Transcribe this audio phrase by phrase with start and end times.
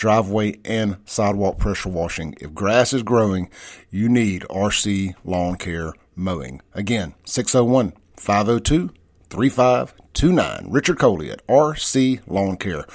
[0.00, 2.34] driveway and sidewalk pressure washing.
[2.40, 3.50] If grass is growing,
[3.90, 6.62] you need RC Lawn Care Mowing.
[6.72, 8.90] Again, 601 502
[9.28, 10.66] 3529.
[10.70, 12.86] Richard Coley at RC Lawn Care,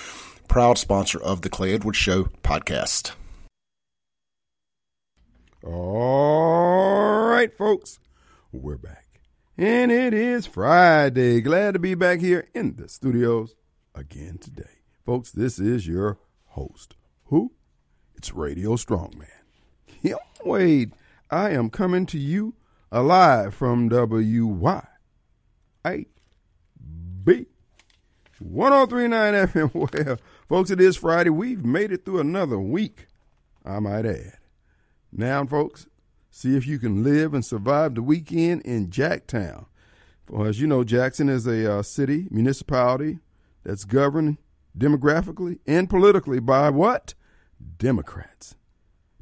[0.47, 3.11] proud sponsor of the Clay Edwards Show podcast.
[5.63, 7.99] All right, folks,
[8.51, 9.05] we're back.
[9.57, 11.39] And it is Friday.
[11.41, 13.53] Glad to be back here in the studios
[13.93, 14.63] again today.
[15.05, 16.17] Folks, this is your
[16.55, 16.95] host.
[17.25, 17.51] Who?
[18.15, 19.27] It's Radio Strongman.
[20.01, 20.93] Kim Wade.
[21.29, 22.55] I am coming to you
[22.91, 24.87] alive from WYAB
[25.83, 27.45] 8B
[28.39, 29.73] 1039 FM.
[30.47, 31.31] Well, folks, it is Friday.
[31.31, 33.07] We've made it through another week,
[33.65, 34.37] I might add.
[35.11, 35.87] Now, folks,
[36.29, 39.65] see if you can live and survive the weekend in Jacktown.
[40.29, 43.19] Well, as you know, Jackson is a uh, city, municipality
[43.63, 44.37] that's governed
[44.77, 47.13] demographically and politically by what?
[47.77, 48.55] Democrats.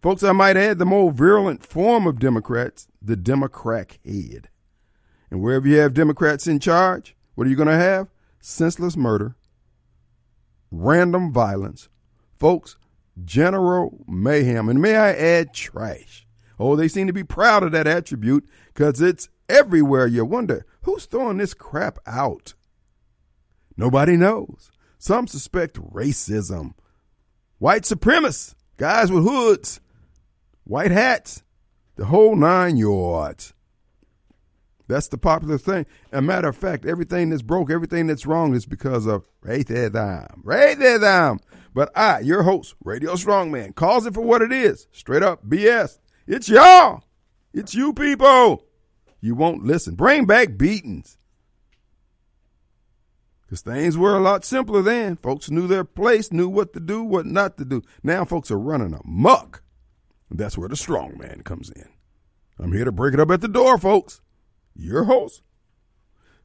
[0.01, 4.49] Folks, I might add the more virulent form of Democrats, the Democrat head.
[5.31, 8.09] And wherever you have Democrats in charge, what are you going to have?
[8.41, 9.37] Senseless murder,
[10.69, 11.87] random violence,
[12.37, 12.75] folks,
[13.23, 16.27] general mayhem, and may I add, trash.
[16.59, 20.07] Oh, they seem to be proud of that attribute because it's everywhere.
[20.07, 22.53] You wonder who's throwing this crap out?
[23.77, 24.72] Nobody knows.
[25.03, 26.75] Some suspect racism.
[27.57, 29.81] White supremacists, guys with hoods,
[30.63, 31.43] white hats,
[31.97, 33.53] the whole nine yards.
[34.87, 35.87] That's the popular thing.
[36.13, 40.41] A matter of fact, everything that's broke, everything that's wrong is because of racism.
[40.41, 41.39] Racism.
[41.73, 44.87] But I, your host, Radio Strongman, calls it for what it is.
[44.93, 45.99] Straight up BS.
[46.27, 47.03] It's y'all.
[47.53, 48.63] It's you people.
[49.19, 49.95] You won't listen.
[49.95, 51.17] Bring back beatings.
[53.53, 55.15] Because things were a lot simpler then.
[55.15, 57.83] Folks knew their place, knew what to do, what not to do.
[58.01, 59.61] Now folks are running amok.
[60.31, 61.87] That's where the strong man comes in.
[62.57, 64.21] I'm here to break it up at the door, folks.
[64.75, 65.43] Your host.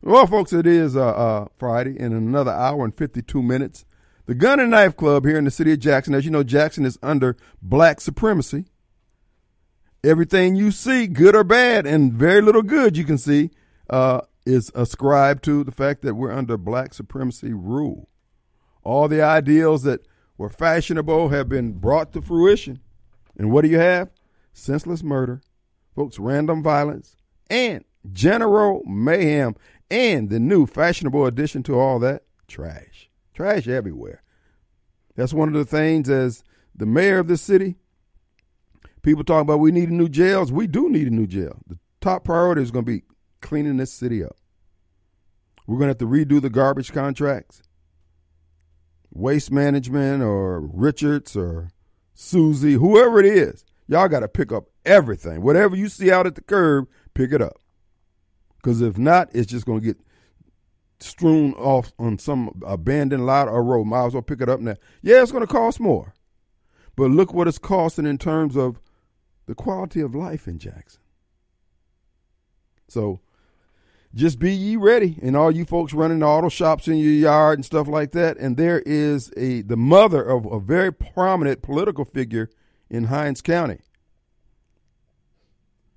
[0.03, 3.87] Well, folks, it is uh, uh, Friday in another hour and 52 minutes.
[4.27, 6.13] The Gun and Knife Club here in the city of Jackson.
[6.13, 8.67] As you know, Jackson is under black supremacy.
[10.05, 13.49] Everything you see, good or bad, and very little good you can see,
[13.89, 18.09] uh, is ascribed to the fact that we're under black supremacy rule.
[18.83, 20.07] All the ideals that
[20.39, 22.81] were fashionable have been brought to fruition.
[23.37, 24.11] And what do you have?
[24.53, 25.43] Senseless murder,
[25.95, 27.17] folks, random violence,
[27.51, 29.55] and general mayhem.
[29.91, 33.11] And the new fashionable addition to all that trash.
[33.35, 34.23] Trash everywhere.
[35.15, 36.43] That's one of the things as
[36.75, 37.77] the mayor of this city,
[39.03, 40.53] people talk about we need a new jails.
[40.53, 41.61] We do need a new jail.
[41.67, 43.03] The top priority is going to be
[43.41, 44.37] cleaning this city up.
[45.67, 47.63] We're going to have to redo the garbage contracts.
[49.11, 51.71] Waste management or Richards or
[52.15, 55.43] Susie, whoever it is, y'all got to pick up everything.
[55.43, 57.59] Whatever you see out at the curb, pick it up.
[58.57, 59.99] Because if not, it's just going to get
[61.01, 63.85] strewn off on some abandoned lot or road.
[63.85, 64.75] Might as well pick it up now.
[65.03, 66.15] Yeah, it's going to cost more.
[66.97, 68.81] But look what it's costing in terms of
[69.47, 71.01] the quality of life in Jackson.
[72.89, 73.21] So
[74.15, 75.19] just be ye ready.
[75.23, 78.37] And all you folks running the auto shops in your yard and stuff like that.
[78.39, 82.51] And there is a the mother of a very prominent political figure
[82.91, 83.81] in Hinds County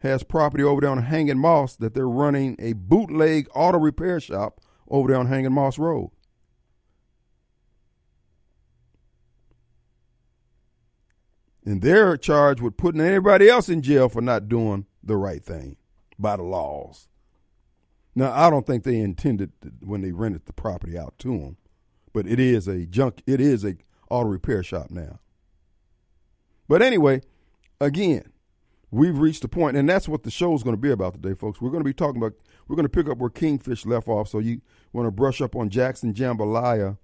[0.02, 4.60] has property over there on Hanging Moss that they're running a bootleg auto repair shop
[4.90, 6.12] over there on Hanging Moss Road.
[11.64, 15.78] And they're charged with putting everybody else in jail for not doing the right thing
[16.18, 17.08] by the laws.
[18.13, 21.58] Now, I don't think they intended when they rented the property out to them,
[22.13, 23.23] but it is a junk.
[23.25, 23.75] It is a
[24.09, 25.19] auto repair shop now.
[26.67, 27.22] But anyway,
[27.79, 28.31] again,
[28.91, 31.34] we've reached a point, and that's what the show is going to be about today,
[31.34, 31.61] folks.
[31.61, 32.34] We're going to be talking about.
[32.67, 34.29] We're going to pick up where Kingfish left off.
[34.29, 34.61] So you
[34.93, 36.97] want to brush up on Jackson Jambalaya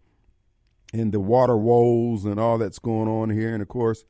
[0.94, 4.06] and the water woes and all that's going on here, and of course,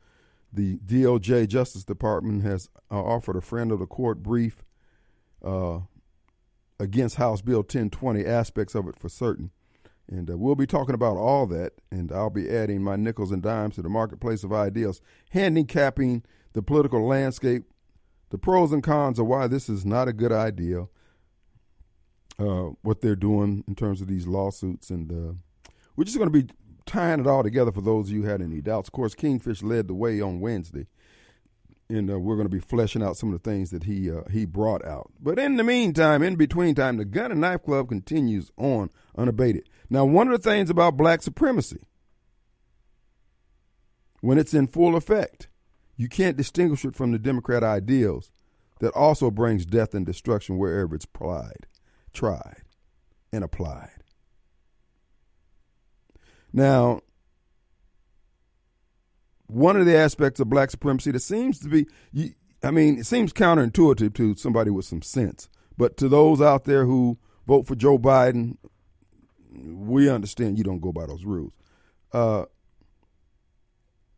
[0.54, 4.64] the DOJ Justice Department has uh, offered a friend of the court brief
[5.44, 5.80] uh,
[6.80, 9.52] against House Bill 1020, aspects of it for certain.
[10.10, 13.42] And uh, we'll be talking about all that, and I'll be adding my nickels and
[13.44, 15.02] dimes to the marketplace of ideas,
[15.32, 17.64] handicapping the political landscape,
[18.30, 20.88] the pros and cons of why this is not a good idea,
[22.40, 25.34] uh, what they're doing in terms of these lawsuits, and uh,
[25.96, 26.54] we're just going to be
[26.86, 28.88] tying it all together for those of you who had any doubts.
[28.88, 30.88] Of course, Kingfish led the way on Wednesday,
[31.90, 34.22] and uh, we're going to be fleshing out some of the things that he uh,
[34.32, 35.12] he brought out.
[35.20, 39.70] But in the meantime, in between time, the Gun and Knife Club continues on unabated.
[39.90, 41.88] Now, one of the things about black supremacy,
[44.22, 45.48] when it's in full effect,
[45.96, 48.32] you can't distinguish it from the Democrat ideals
[48.80, 51.68] that also brings death and destruction wherever it's applied,
[52.14, 52.64] tried,
[53.32, 54.04] and applied.
[56.54, 57.02] Now,
[59.48, 61.88] one of the aspects of black supremacy that seems to be,
[62.64, 66.86] I mean, it seems counterintuitive to somebody with some sense, but to those out there
[66.86, 67.18] who
[67.48, 68.58] vote for Joe Biden,
[69.50, 71.54] we understand you don't go by those rules.
[72.12, 72.46] Uh,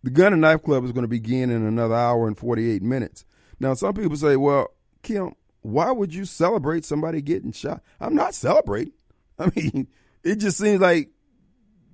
[0.04, 3.26] the Gun and Knife Club is going to begin in another hour and 48 minutes.
[3.60, 4.70] Now, some people say, well,
[5.04, 7.82] Kim, why would you celebrate somebody getting shot?
[8.00, 8.94] I'm not celebrating.
[9.40, 9.88] I mean,
[10.24, 11.10] it just seems like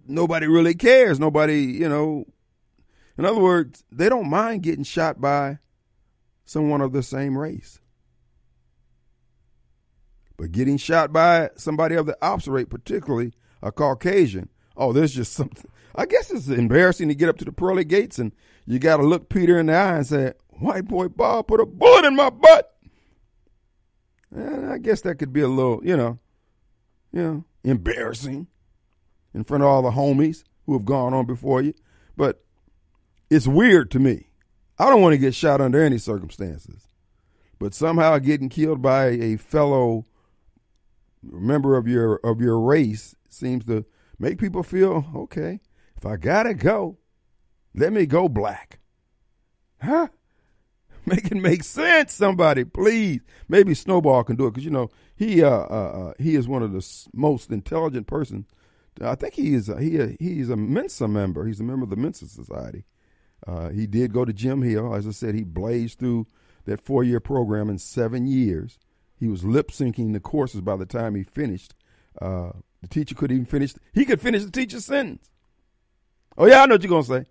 [0.07, 1.19] nobody really cares.
[1.19, 2.25] Nobody, you know,
[3.17, 5.59] in other words, they don't mind getting shot by
[6.43, 7.79] someone of the same race.
[10.37, 15.33] But getting shot by somebody of the opposite race, particularly a Caucasian, oh, there's just
[15.33, 15.71] something.
[15.95, 18.33] I guess it's embarrassing to get up to the pearly gates and
[18.65, 21.65] you got to look Peter in the eye and say, White boy Bob put a
[21.65, 22.75] bullet in my butt.
[24.31, 26.19] And I guess that could be a little, you know,
[27.11, 28.47] you know, embarrassing
[29.33, 31.73] in front of all the homies who have gone on before you.
[32.17, 32.44] But
[33.29, 34.27] it's weird to me.
[34.77, 36.87] I don't want to get shot under any circumstances.
[37.59, 40.05] But somehow getting killed by a fellow
[41.23, 43.85] member of your of your race seems to
[44.19, 45.61] make people feel okay.
[45.95, 46.97] If I gotta go,
[47.73, 48.79] let me go black.
[49.81, 50.07] Huh?
[51.07, 53.21] Make it make sense, somebody, please.
[53.47, 56.63] Maybe Snowball can do it because you know he uh, uh, uh, he is one
[56.63, 56.83] of the
[57.13, 58.47] most intelligent persons.
[58.99, 61.45] I think he is a, he he's a Mensa member.
[61.45, 62.85] He's a member of the Mensa Society.
[63.47, 64.93] Uh, he did go to Jim Hill.
[64.93, 66.27] As I said, he blazed through
[66.65, 68.79] that four year program in seven years.
[69.17, 71.73] He was lip syncing the courses by the time he finished.
[72.21, 72.51] Uh,
[72.81, 73.73] the teacher couldn't even finish.
[73.93, 75.29] He could finish the teacher's sentence.
[76.37, 77.25] Oh yeah, I know what you're gonna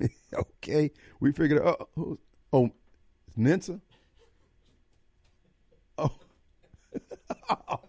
[0.00, 0.08] say.
[0.34, 0.90] okay,
[1.20, 1.62] we figured.
[1.62, 1.88] out.
[1.96, 2.18] Oh,
[2.52, 2.70] oh,
[3.36, 3.80] Mensa.
[7.50, 7.80] Oh.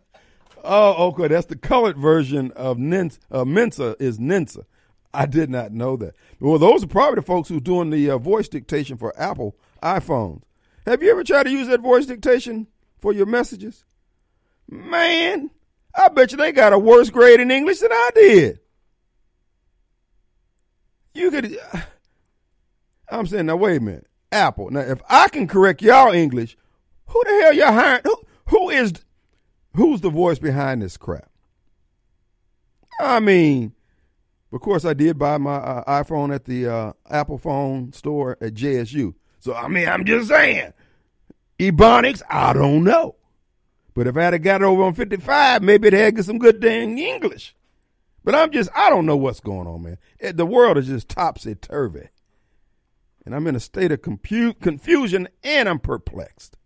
[0.63, 1.27] oh, okay.
[1.27, 4.65] That's the colored version of Nins, uh, Mensa is Ninsa.
[5.13, 6.15] I did not know that.
[6.39, 10.43] Well, those are probably the folks who's doing the uh, voice dictation for Apple iPhones.
[10.85, 12.67] Have you ever tried to use that voice dictation
[12.97, 13.85] for your messages?
[14.69, 15.49] Man,
[15.95, 18.59] I bet you they got a worse grade in English than I did.
[21.13, 21.57] You could.
[23.11, 24.07] I'm saying, now wait a minute.
[24.31, 24.69] Apple.
[24.69, 26.55] Now, if I can correct y'all English,
[27.07, 28.01] who the hell y'all hiring?
[28.03, 28.15] Who,
[28.47, 28.93] who is,
[29.75, 31.29] who's the voice behind this crap?
[33.01, 33.73] I mean,
[34.51, 38.53] of course, I did buy my uh, iPhone at the uh, Apple phone store at
[38.53, 39.13] JSU.
[39.39, 40.73] So, I mean, I'm just saying,
[41.59, 43.15] Ebonics, I don't know.
[43.93, 46.97] But if I had got it over on 55, maybe it had some good dang
[46.97, 47.55] English.
[48.23, 49.97] But I'm just, I don't know what's going on, man.
[50.35, 52.09] The world is just topsy turvy
[53.29, 56.57] and I'm in a state of compute, confusion and I'm perplexed.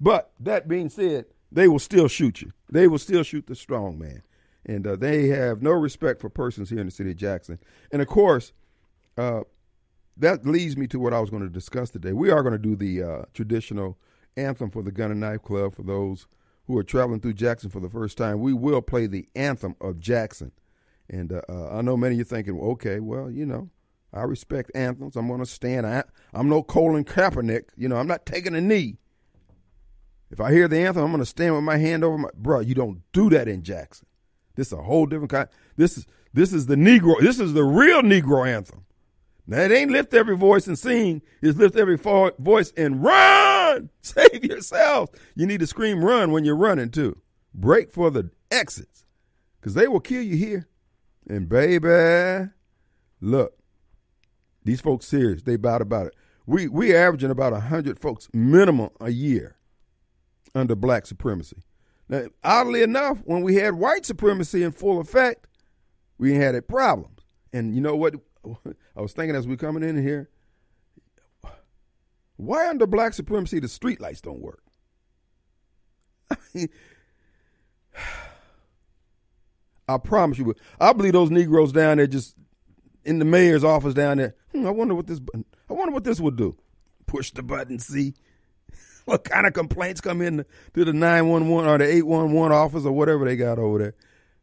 [0.00, 2.52] But that being said, they will still shoot you.
[2.70, 4.22] They will still shoot the strong man.
[4.66, 7.58] And uh, they have no respect for persons here in the city of Jackson.
[7.90, 8.52] And of course,
[9.16, 9.42] uh,
[10.16, 12.12] that leads me to what I was going to discuss today.
[12.12, 13.98] We are going to do the uh, traditional
[14.36, 16.26] anthem for the Gun and Knife Club for those
[16.66, 18.40] who are traveling through Jackson for the first time.
[18.40, 20.52] We will play the anthem of Jackson.
[21.08, 23.70] And uh, uh, I know many of you thinking, well, okay, well, you know,
[24.12, 25.16] I respect anthems.
[25.16, 25.86] I'm going to stand.
[25.86, 27.70] I, I'm no Colin Kaepernick.
[27.76, 28.98] You know, I'm not taking a knee.
[30.30, 32.28] If I hear the anthem, I'm going to stand with my hand over my.
[32.36, 34.06] Bro, you don't do that in Jackson.
[34.60, 35.48] This is a whole different kind.
[35.78, 37.18] This is this is the Negro.
[37.18, 38.84] This is the real Negro anthem.
[39.46, 41.22] Now it ain't lift every voice and sing.
[41.40, 43.88] It's lift every fo- voice and run.
[44.02, 45.08] Save yourself.
[45.34, 47.22] You need to scream run when you're running too.
[47.54, 49.06] Break for the exits,
[49.62, 50.68] cause they will kill you here.
[51.26, 52.50] And baby,
[53.22, 53.54] look,
[54.62, 55.40] these folks serious.
[55.40, 56.14] They bout about it.
[56.44, 59.56] We we averaging about hundred folks minimum a year
[60.54, 61.62] under black supremacy.
[62.10, 65.46] Now, oddly enough, when we had white supremacy in full effect,
[66.18, 67.12] we had a problem.
[67.52, 68.16] And you know what?
[68.96, 70.28] I was thinking as we coming in here,
[72.36, 74.64] why under black supremacy the streetlights don't work?
[79.88, 80.52] I promise you.
[80.80, 82.34] I believe those Negroes down there just
[83.04, 84.34] in the mayor's office down there.
[84.50, 85.20] Hmm, I wonder what this.
[85.68, 86.56] I wonder what this would do.
[87.06, 88.14] Push the button, see
[89.10, 92.32] what kind of complaints come in to the nine one one or the eight one
[92.32, 93.94] one office or whatever they got over there.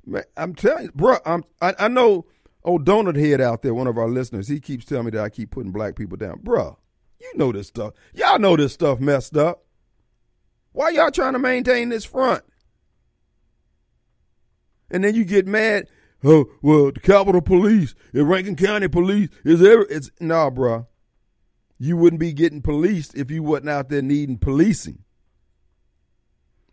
[0.05, 1.17] Man, I'm telling you, bro.
[1.25, 2.25] I'm, I, I know
[2.65, 4.49] old donut head out there, one of our listeners.
[4.49, 6.77] He keeps telling me that I keep putting black people down, bro.
[7.21, 7.93] You know this stuff.
[8.13, 9.63] Y'all know this stuff messed up.
[10.73, 12.43] Why y'all trying to maintain this front?
[14.91, 15.87] And then you get mad.
[16.25, 19.87] Oh well, the Capitol Police, the Rankin County Police is ever.
[19.89, 20.87] It's nah, bro.
[21.77, 25.03] You wouldn't be getting policed if you wasn't out there needing policing.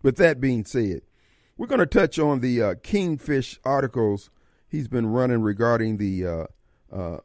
[0.03, 1.03] With that being said,
[1.57, 4.31] we're going to touch on the uh, Kingfish articles
[4.69, 6.47] he's been running regarding the uh,
[6.93, 7.19] uh,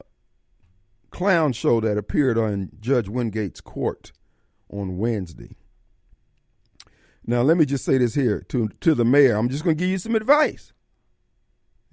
[1.10, 4.12] clown show that appeared on Judge Wingate's court
[4.70, 5.56] on Wednesday.
[7.26, 9.36] Now, let me just say this here to to the mayor.
[9.36, 10.74] I'm just going to give you some advice.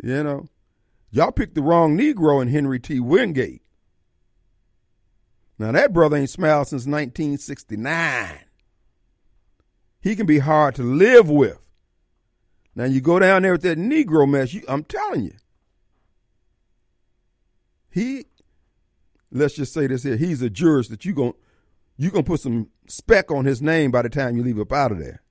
[0.03, 0.47] You know,
[1.11, 3.01] y'all picked the wrong Negro in Henry T.
[3.01, 3.63] Wingate.
[5.59, 8.39] Now, that brother ain't smiled since 1969.
[10.01, 11.59] He can be hard to live with.
[12.75, 15.35] Now, you go down there with that Negro mess, you, I'm telling you.
[17.91, 18.27] He,
[19.33, 21.33] let's just say this here, he's a jurist that you going
[21.97, 24.93] you gonna put some speck on his name by the time you leave up out
[24.93, 25.23] of there.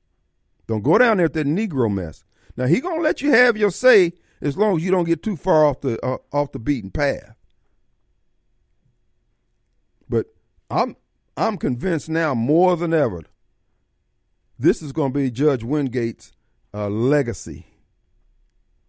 [0.68, 2.24] Don't go down there with that Negro mess.
[2.58, 5.36] Now he gonna let you have your say as long as you don't get too
[5.36, 7.36] far off the uh, off the beaten path.
[10.10, 10.28] But
[10.76, 10.98] I'm
[11.38, 13.24] I'm convinced now more than ever
[14.58, 16.34] this is going to be Judge Wingate's
[16.74, 17.68] uh, legacy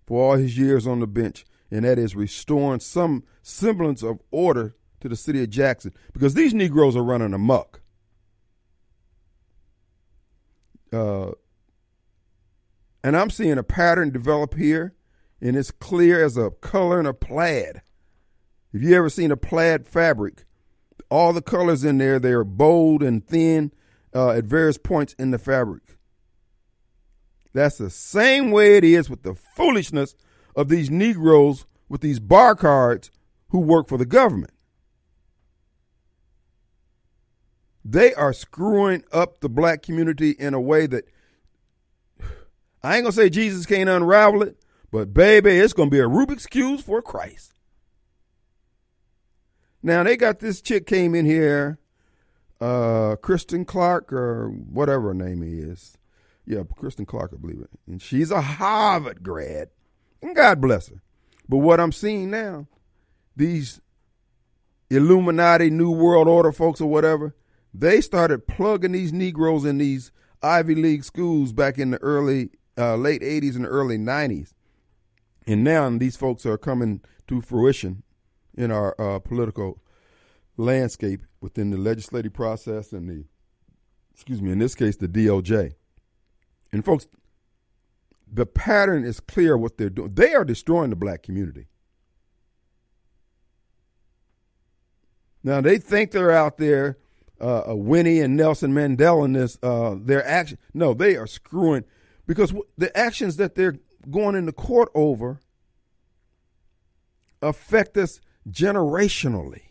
[0.07, 4.77] for all his years on the bench, and that is restoring some semblance of order
[5.01, 7.81] to the city of Jackson because these Negroes are running amok.
[10.93, 11.33] Uh,
[13.03, 14.95] and I'm seeing a pattern develop here,
[15.41, 17.83] and it's clear as a color in a plaid.
[18.73, 20.46] If you ever seen a plaid fabric,
[21.11, 23.73] all the colors in there, they're bold and thin
[24.15, 25.83] uh, at various points in the fabric.
[27.53, 30.15] That's the same way it is with the foolishness
[30.55, 33.11] of these Negroes with these bar cards
[33.49, 34.53] who work for the government.
[37.85, 41.05] They are screwing up the black community in a way that
[42.83, 44.57] I ain't gonna say Jesus can't unravel it,
[44.91, 47.55] but baby, it's gonna be a Rubik's Cube for Christ.
[49.87, 51.79] Now they got this chick came in here,
[52.61, 55.97] uh, Kristen Clarke or whatever her name is.
[56.45, 57.71] Yeah, Kristen Clarke, I believe it.
[57.87, 59.69] And she's a Harvard grad.
[60.21, 61.03] And God bless her.
[61.49, 62.67] But what I'm seeing now,
[63.37, 63.81] these
[64.91, 67.37] Illuminati New World Order folks or whatever,
[67.73, 70.11] they started plugging these Negroes in these
[70.43, 74.53] Ivy League schools back in the early, uh, late 80s and early 90s.
[75.47, 78.03] And now these folks are coming to fruition
[78.57, 79.83] in our uh, political
[80.57, 83.25] landscape within the legislative process and the,
[84.15, 85.75] excuse me, in this case, the DOJ.
[86.73, 87.07] And folks,
[88.31, 90.15] the pattern is clear what they're doing.
[90.15, 91.67] They are destroying the black community.
[95.43, 96.99] Now they think they're out there,
[97.41, 99.59] uh, Winnie and Nelson Mandela in this.
[99.63, 101.85] Uh, their action, no, they are screwing
[102.27, 103.79] because the actions that they're
[104.11, 105.41] going into court over
[107.41, 109.63] affect us generationally.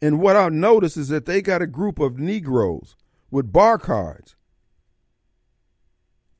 [0.00, 2.96] And what I notice is that they got a group of Negroes
[3.30, 4.34] with bar cards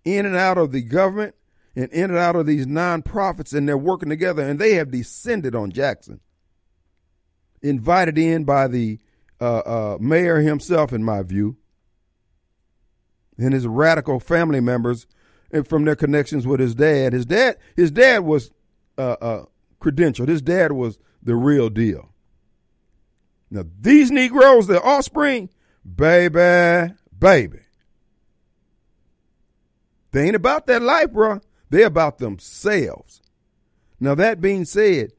[0.05, 1.35] in and out of the government
[1.75, 5.55] and in and out of these nonprofits, and they're working together, and they have descended
[5.55, 6.21] on Jackson.
[7.63, 8.99] Invited in by the
[9.41, 11.57] uh, uh, mayor himself, in my view,
[13.39, 15.07] and his radical family members,
[15.51, 17.13] and from their connections with his dad.
[17.13, 18.51] His dad, his dad was
[18.99, 19.45] uh, uh
[19.83, 20.29] credentialed.
[20.29, 22.11] His dad was the real deal.
[23.51, 25.51] Now, these Negroes, their offspring,
[25.85, 27.59] baby, baby.
[30.13, 31.41] They ain't about that life, bro.
[31.69, 33.21] They're about themselves.
[34.01, 35.13] Now, that being said,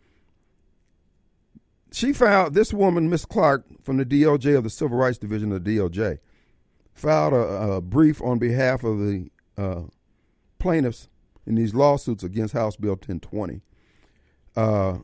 [1.91, 5.63] she filed, this woman, Miss Clarke, from the DOJ of the Civil Rights Division of
[5.63, 6.17] the DOJ,
[6.93, 9.83] filed a, a brief on behalf of the uh,
[10.57, 11.07] plaintiffs
[11.45, 13.61] in these lawsuits against House Bill 1020
[14.55, 14.97] uh,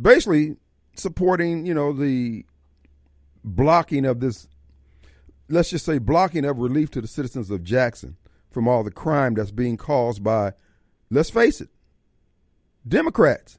[0.00, 0.56] basically
[0.94, 2.44] supporting, you know, the
[3.44, 4.48] blocking of this,
[5.48, 8.16] let's just say, blocking of relief to the citizens of Jackson
[8.50, 10.52] from all the crime that's being caused by,
[11.10, 11.68] let's face it,
[12.86, 13.58] Democrats,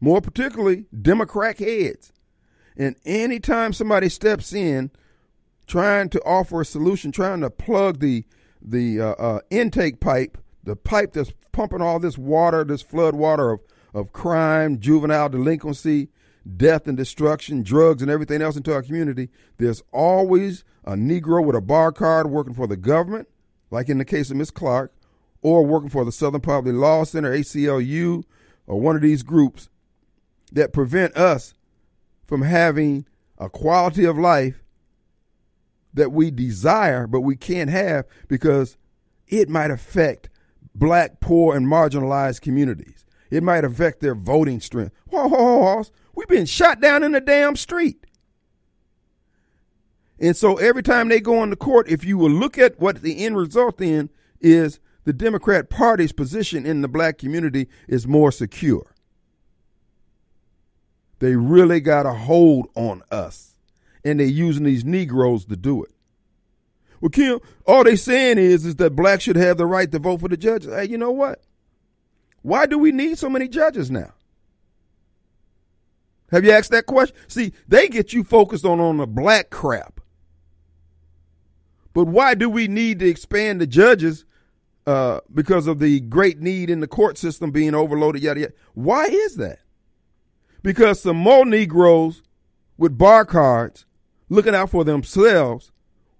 [0.00, 2.12] more particularly Democrat heads.
[2.76, 4.90] And anytime somebody steps in
[5.66, 8.24] trying to offer a solution, trying to plug the
[8.60, 10.36] the uh, uh, intake pipe
[10.68, 13.60] the pipe that's pumping all this water, this flood water of,
[13.94, 16.08] of crime, juvenile delinquency,
[16.56, 19.28] death and destruction, drugs and everything else into our community,
[19.58, 23.28] there's always a Negro with a bar card working for the government,
[23.70, 24.92] like in the case of Miss Clarke,
[25.42, 28.24] or working for the Southern Poverty Law Center, ACLU,
[28.66, 29.68] or one of these groups
[30.52, 31.54] that prevent us
[32.26, 33.06] from having
[33.38, 34.62] a quality of life
[35.94, 38.76] that we desire, but we can't have because
[39.26, 40.28] it might affect
[40.74, 42.97] black, poor, and marginalized communities.
[43.30, 44.94] It might affect their voting strength.
[45.10, 48.06] Whoa, whoa, whoa, we've been shot down in the damn street.
[50.18, 53.24] And so every time they go into court, if you will look at what the
[53.24, 58.94] end result then is the Democrat Party's position in the black community is more secure.
[61.20, 63.56] They really got a hold on us.
[64.04, 65.90] And they're using these Negroes to do it.
[67.00, 70.20] Well, Kim, all they saying is is that blacks should have the right to vote
[70.20, 70.72] for the judges.
[70.72, 71.42] Hey, you know what?
[72.48, 74.14] Why do we need so many judges now?
[76.30, 77.14] Have you asked that question?
[77.28, 80.00] See, they get you focused on on the black crap.
[81.92, 84.24] But why do we need to expand the judges
[84.86, 88.22] uh, because of the great need in the court system being overloaded?
[88.22, 88.52] Yada yada.
[88.72, 89.58] Why is that?
[90.62, 92.22] Because some more Negroes
[92.78, 93.84] with bar cards
[94.30, 95.70] looking out for themselves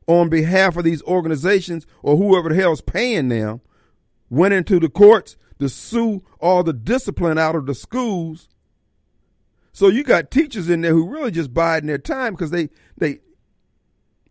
[0.06, 3.62] on behalf of these organizations or whoever the hell's paying them
[4.28, 8.48] went into the courts to sue all the discipline out of the schools.
[9.72, 13.20] So you got teachers in there who really just biding their time because they they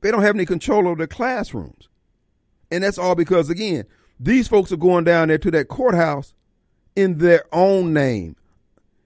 [0.01, 1.89] they don't have any control over their classrooms.
[2.71, 3.85] And that's all because again,
[4.19, 6.33] these folks are going down there to that courthouse
[6.95, 8.35] in their own name,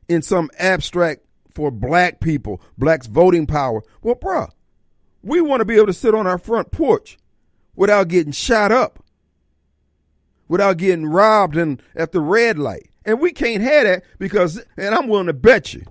[0.07, 1.21] in some abstract
[1.53, 3.83] for black people, blacks voting power.
[4.01, 4.49] Well, bruh,
[5.21, 7.17] we want to be able to sit on our front porch
[7.75, 9.00] without getting shot up,
[10.51, 12.89] without getting robbed and at the red light.
[13.05, 15.85] And we can't have that because, and I'm willing to bet you,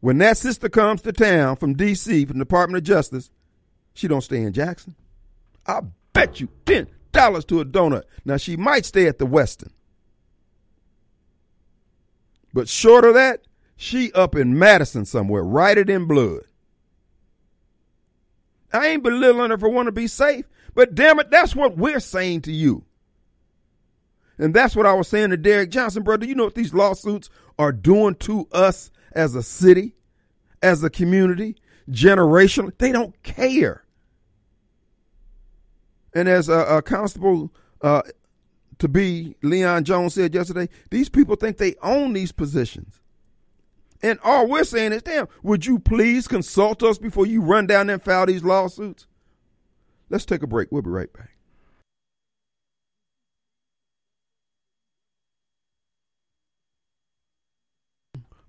[0.00, 3.30] when that sister comes to town from D.C., from the Department of Justice,
[3.94, 4.96] she don't stay in Jackson.
[5.64, 8.02] I bet you ten dollars to a donut.
[8.24, 9.70] Now she might stay at the Westin.
[12.52, 13.42] But short of that,
[13.76, 16.46] she up in Madison somewhere, write it in blood.
[18.72, 22.00] I ain't belittling her for wanting to be safe, but damn it, that's what we're
[22.00, 22.84] saying to you.
[24.38, 26.26] And that's what I was saying to Derrick Johnson, brother.
[26.26, 29.94] You know what these lawsuits are doing to us as a city,
[30.62, 31.56] as a community,
[31.90, 32.76] generationally?
[32.78, 33.84] They don't care.
[36.14, 38.02] And as a, a constable uh,
[38.78, 43.00] to be, Leon Jones said yesterday, these people think they own these positions.
[44.02, 47.88] And all we're saying is, damn, would you please consult us before you run down
[47.88, 49.06] and file these lawsuits?
[50.12, 50.70] Let's take a break.
[50.70, 51.30] We'll be right back.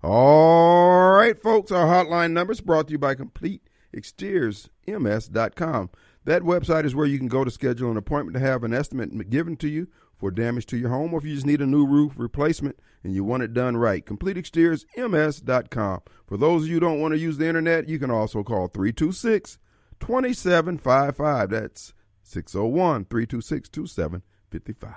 [0.02, 5.90] All right, folks, our hotline number is brought to you by CompleteExteriorsMS.com.
[6.26, 9.30] That website is where you can go to schedule an appointment to have an estimate
[9.30, 11.86] given to you for damage to your home, or if you just need a new
[11.86, 14.04] roof replacement and you want it done right.
[14.04, 16.00] CompleteExteriorsMS.com.
[16.26, 18.68] For those of you who don't want to use the internet, you can also call
[18.68, 19.58] 326
[20.06, 21.50] 2755.
[21.50, 24.90] That's 601 326 2755.
[24.90, 24.96] All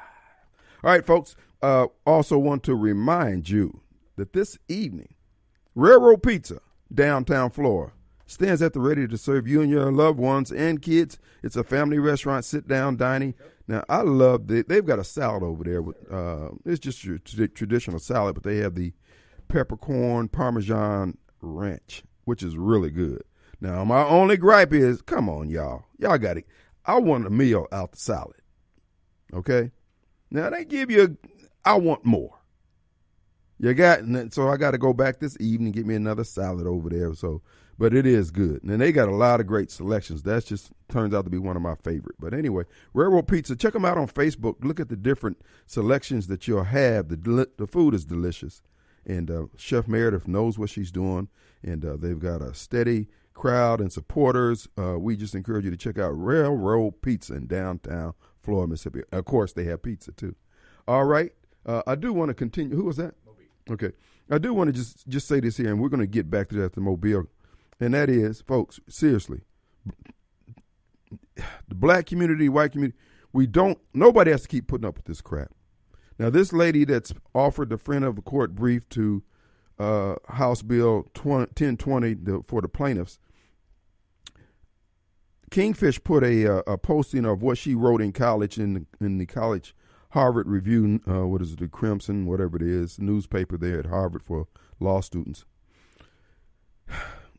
[0.83, 1.35] right, folks.
[1.61, 3.81] Uh, also want to remind you
[4.15, 5.15] that this evening,
[5.75, 6.59] Railroad Pizza,
[6.93, 7.93] downtown Flora,
[8.27, 11.17] stands at the ready to serve you and your loved ones and kids.
[11.41, 13.33] It's a family restaurant, sit down dining.
[13.67, 15.81] Now, I love the, they've got a salad over there.
[15.81, 18.93] With, uh, it's just your t- traditional salad, but they have the
[19.47, 23.23] peppercorn parmesan ranch, which is really good.
[23.59, 26.45] Now, my only gripe is, come on, y'all, y'all got it.
[26.85, 28.41] I want a meal out the salad.
[29.33, 29.71] Okay.
[30.29, 32.33] Now they give you, a, I want more.
[33.59, 36.67] You got, so I got to go back this evening and get me another salad
[36.67, 37.13] over there.
[37.15, 37.41] So
[37.77, 38.63] but it is good.
[38.63, 40.23] And they got a lot of great selections.
[40.23, 42.15] That's just turns out to be one of my favorite.
[42.19, 44.63] But anyway, Railroad Pizza, check them out on Facebook.
[44.63, 47.09] Look at the different selections that you'll have.
[47.09, 48.61] The the food is delicious,
[49.05, 51.27] and uh, Chef Meredith knows what she's doing,
[51.63, 53.07] and uh, they've got a steady
[53.37, 54.67] crowd and supporters.
[54.77, 59.03] Uh, we just encourage you to check out Railroad Pizza in downtown Flora, Mississippi.
[59.11, 60.35] Of course, they have pizza too.
[60.87, 61.31] All right,
[61.65, 62.75] uh, I do want to continue.
[62.75, 63.15] Who was that?
[63.69, 63.91] Okay,
[64.29, 66.49] I do want to just just say this here, and we're going to get back
[66.49, 67.27] to that the Mobile
[67.79, 69.41] and that is, folks, seriously,
[71.35, 72.97] the black community, white community,
[73.33, 75.51] we don't, nobody has to keep putting up with this crap.
[76.17, 79.23] Now, this lady that's offered the friend of the court brief to
[79.77, 83.19] uh, House Bill 20, 1020 the, for the plaintiffs,
[85.49, 88.85] Kingfish put a, a, uh, a posting of what she wrote in college in the,
[88.99, 89.73] in the college
[90.11, 94.23] Harvard Review, uh, what is it, the Crimson, whatever it is, newspaper there at Harvard
[94.23, 94.47] for
[94.79, 95.45] law students.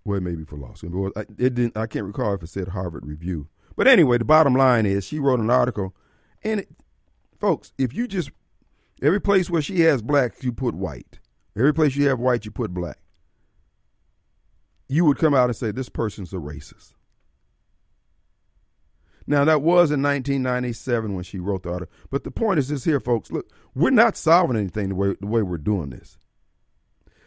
[0.04, 1.12] Well, maybe for law students.
[1.14, 1.76] But it didn't.
[1.76, 3.48] I can't recall if it said Harvard Review.
[3.76, 5.94] But anyway, the bottom line is she wrote an article,
[6.42, 6.68] and it,
[7.38, 8.30] folks, if you just
[9.02, 11.18] every place where she has black, you put white.
[11.54, 12.98] Every place you have white, you put black.
[14.88, 16.94] You would come out and say this person's a racist.
[19.28, 21.94] Now that was in 1997 when she wrote the article.
[22.08, 23.30] But the point is this here, folks.
[23.30, 26.16] Look, we're not solving anything the way the way we're doing this.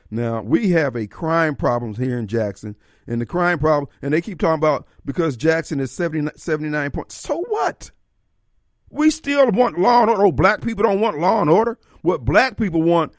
[0.10, 4.20] Now we have a crime problem here in Jackson, and the crime problem, and they
[4.20, 7.16] keep talking about because Jackson is 70, 79 points.
[7.16, 7.92] So what?
[8.90, 10.26] We still want law and order.
[10.26, 11.78] Oh, black people don't want law and order.
[12.02, 13.14] What black people want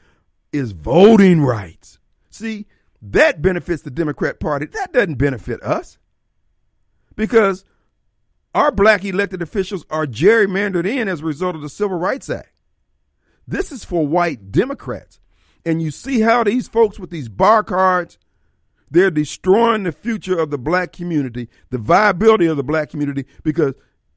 [0.53, 2.01] is voting rights.
[2.31, 2.67] See,
[3.01, 4.67] that benefits the Democrat Party.
[4.67, 5.99] That doesn't benefit us
[7.15, 7.65] because
[8.55, 12.53] our black elected officials are gerrymandered in as a result of the Civil Rights Act.
[13.47, 15.21] This is for white Democrats.
[15.65, 18.19] And you see how these folks with these bar cards,
[18.91, 23.75] they're destroying the future of the black community, the viability of the black community, because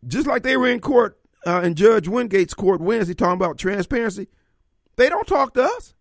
[0.07, 4.27] just like they were in court uh, in Judge Wingate's court Wednesday talking about transparency,
[4.97, 5.93] they don't talk to us.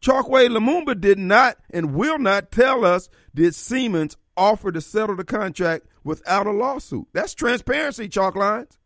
[0.00, 5.24] Chokwe Lumumba did not and will not tell us did Siemens offer to settle the
[5.24, 7.06] contract without a lawsuit.
[7.12, 8.78] That's transparency, chalk lines.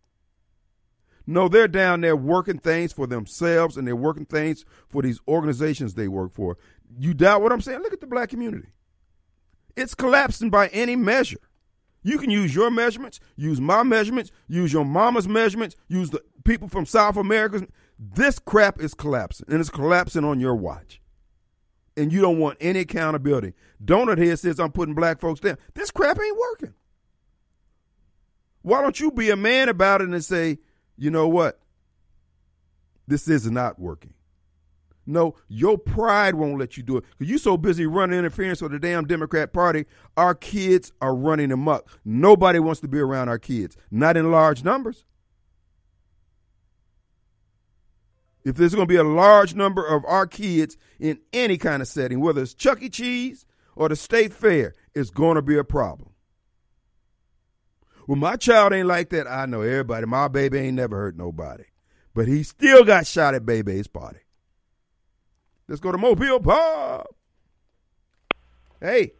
[1.25, 5.95] No, they're down there working things for themselves and they're working things for these organizations
[5.95, 6.59] they work for.
[6.99, 7.81] You doubt what I'm saying?
[7.81, 8.69] Look at the black community.
[9.77, 11.39] It's collapsing by any measure.
[12.03, 16.69] You can use your measurements, use my measurements, use your mama's measurements, use the people
[16.69, 17.69] from South America.
[17.97, 21.01] This crap is collapsing, and it's collapsing on your watch.
[21.97, 23.55] And you don't want any accountability.
[23.83, 25.59] Donut Head says I'm putting black folks down.
[25.75, 26.75] This crap ain't working.
[28.63, 30.59] Why don't you be a man about it and say,
[30.97, 31.61] you know what?
[33.07, 34.15] This is not working.
[35.05, 37.05] No, your pride won't let you do it.
[37.19, 41.51] Because you're so busy running interference with the damn Democrat Party, our kids are running
[41.51, 41.89] amok.
[42.05, 45.05] Nobody wants to be around our kids, not in large numbers.
[48.45, 51.89] If there's going to be a large number of our kids in any kind of
[51.89, 52.89] setting, whether it's Chuck E.
[52.89, 53.45] Cheese
[53.77, 56.12] or the state fair, it's going to be a problem.
[58.13, 59.27] Well, my child ain't like that.
[59.27, 60.05] I know everybody.
[60.05, 61.65] My baby ain't never hurt nobody.
[62.13, 64.19] But he still got shot at Bebe's party.
[65.67, 67.07] Let's go to Mobile Bob.
[68.83, 69.15] Hey.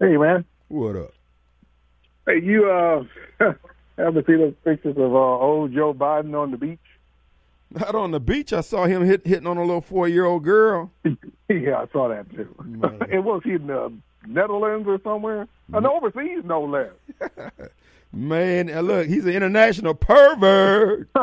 [0.00, 0.46] Hey, man.
[0.68, 1.12] What up?
[2.24, 3.04] Hey, you uh,
[3.98, 6.78] ever see those pictures of uh, old Joe Biden on the beach?
[7.70, 8.54] Not on the beach.
[8.54, 10.90] I saw him hit, hitting on a little four year old girl.
[11.04, 12.56] yeah, I saw that too.
[13.12, 13.92] it was he in the
[14.26, 15.46] Netherlands or somewhere?
[15.74, 17.68] And overseas, no less.
[18.12, 21.08] Man, look, he's an international pervert.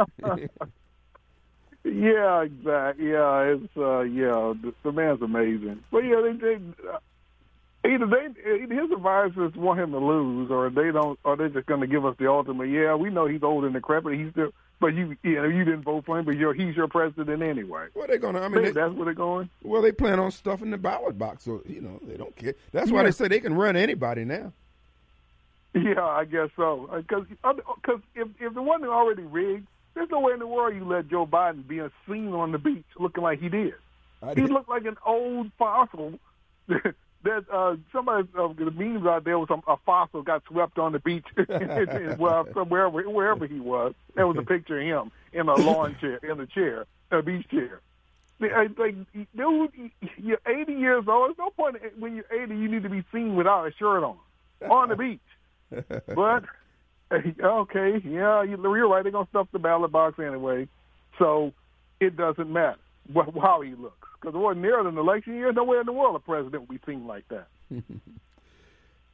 [1.84, 3.10] yeah, exactly.
[3.10, 5.84] Yeah, it's uh, yeah, the, the man's amazing.
[5.92, 6.56] But yeah, they, they
[6.88, 7.00] uh,
[7.88, 11.82] either they his advisors want him to lose, or they don't, or they're just going
[11.82, 12.70] to give us the ultimate.
[12.70, 14.14] Yeah, we know he's old and decrepit.
[14.14, 16.88] He's still, but you, you know, you didn't vote for him, but you're, he's your
[16.88, 17.88] president anyway.
[17.94, 18.42] Well, they're going to.
[18.42, 19.50] I mean, they, that's where they're going.
[19.64, 22.56] Well, they plan on stuffing the ballot box, so you know they don't care.
[22.72, 23.04] That's why yeah.
[23.06, 24.54] they say they can run anybody now.
[25.76, 26.90] Yeah, I guess so.
[26.96, 30.86] Because because if if the one already rigged, there's no way in the world you
[30.86, 33.74] let Joe Biden be seen on the beach looking like he did.
[34.24, 34.38] did.
[34.38, 36.18] He looked like an old fossil.
[36.68, 40.94] that uh, somebody uh, the memes out there was some a fossil got swept on
[40.94, 41.26] the beach,
[42.18, 43.94] well, wherever wherever he was.
[44.16, 47.50] There was a picture of him in a lawn chair, in a chair, a beach
[47.50, 47.82] chair.
[48.40, 48.94] Like,
[49.36, 51.30] dude, you're 80 years old.
[51.30, 54.18] There's no point when you're 80, you need to be seen without a shirt on
[54.70, 55.20] on the beach
[56.16, 56.44] but
[57.44, 59.04] okay, yeah, you're right.
[59.04, 60.68] They're gonna stuff the ballot box anyway,
[61.20, 61.54] so
[62.00, 62.80] it doesn't matter
[63.42, 66.68] how he looks because ordinarily in an election year, nowhere in the world a president
[66.68, 67.48] would be seen like that.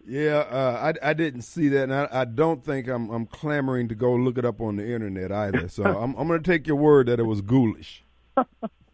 [0.08, 3.90] yeah, uh, I, I didn't see that, and I, I, don't think I'm I'm clamoring
[3.90, 5.68] to go look it up on the internet either.
[5.68, 8.04] So I'm I'm going to take your word that it was ghoulish.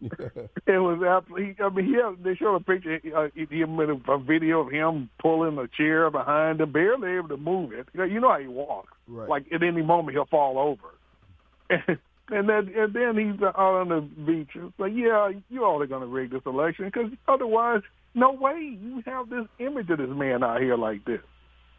[0.00, 1.56] it was absolutely.
[1.58, 5.10] I mean, yeah, they showed a picture, uh, him in a, a video of him
[5.20, 7.88] pulling a chair behind him, barely able to move it.
[7.94, 8.92] You know how he walks.
[9.08, 9.28] Right.
[9.28, 10.94] Like at any moment he'll fall over.
[11.68, 14.50] And, and then and then he's out on the beach.
[14.54, 17.82] It's like, yeah, you all are going to rig this election because otherwise,
[18.14, 21.20] no way you have this image of this man out here like this.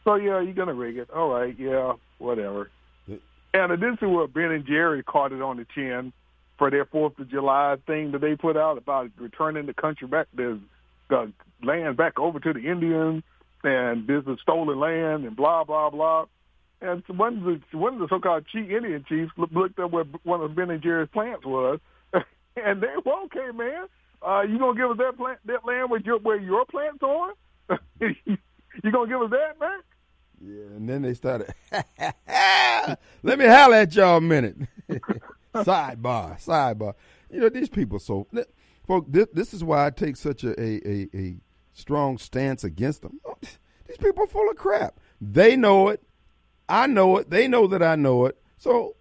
[0.03, 1.09] So yeah, you're going to rig it.
[1.09, 2.69] All right, yeah, whatever.
[3.53, 6.13] And this is where Ben and Jerry caught it on the chin
[6.59, 10.27] for their Fourth of July thing that they put out about returning the country back,
[10.35, 10.59] the,
[11.09, 13.23] the land back over to the Indians,
[13.63, 16.25] and this is stolen land, and blah blah blah.
[16.81, 20.41] and one of the one of the so-called chief Indian chiefs looked up where one
[20.41, 21.79] of Ben and Jerry's plants was,
[22.13, 23.87] and they well, okay, man,
[24.21, 27.33] uh, you gonna give us that plant that land where your where your plants are?
[28.01, 29.79] you gonna give us that, man?
[30.41, 31.53] Yeah, and then they started.
[33.23, 34.55] Let me holler at y'all a minute.
[35.63, 36.93] sidebar, sidebar.
[37.29, 37.99] You know these people.
[37.99, 38.27] So,
[38.87, 41.37] folks, this, this is why I take such a, a, a,
[41.73, 43.19] strong stance against them.
[43.87, 44.99] These people are full of crap.
[45.21, 46.03] They know it.
[46.67, 47.29] I know it.
[47.29, 48.37] They know that I know it.
[48.57, 48.97] So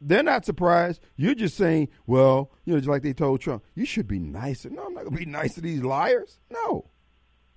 [0.00, 1.00] they're not surprised.
[1.16, 4.70] You're just saying, well, you know, just like they told Trump, you should be nicer.
[4.70, 6.40] No, I'm not to be nice to these liars.
[6.50, 6.90] No.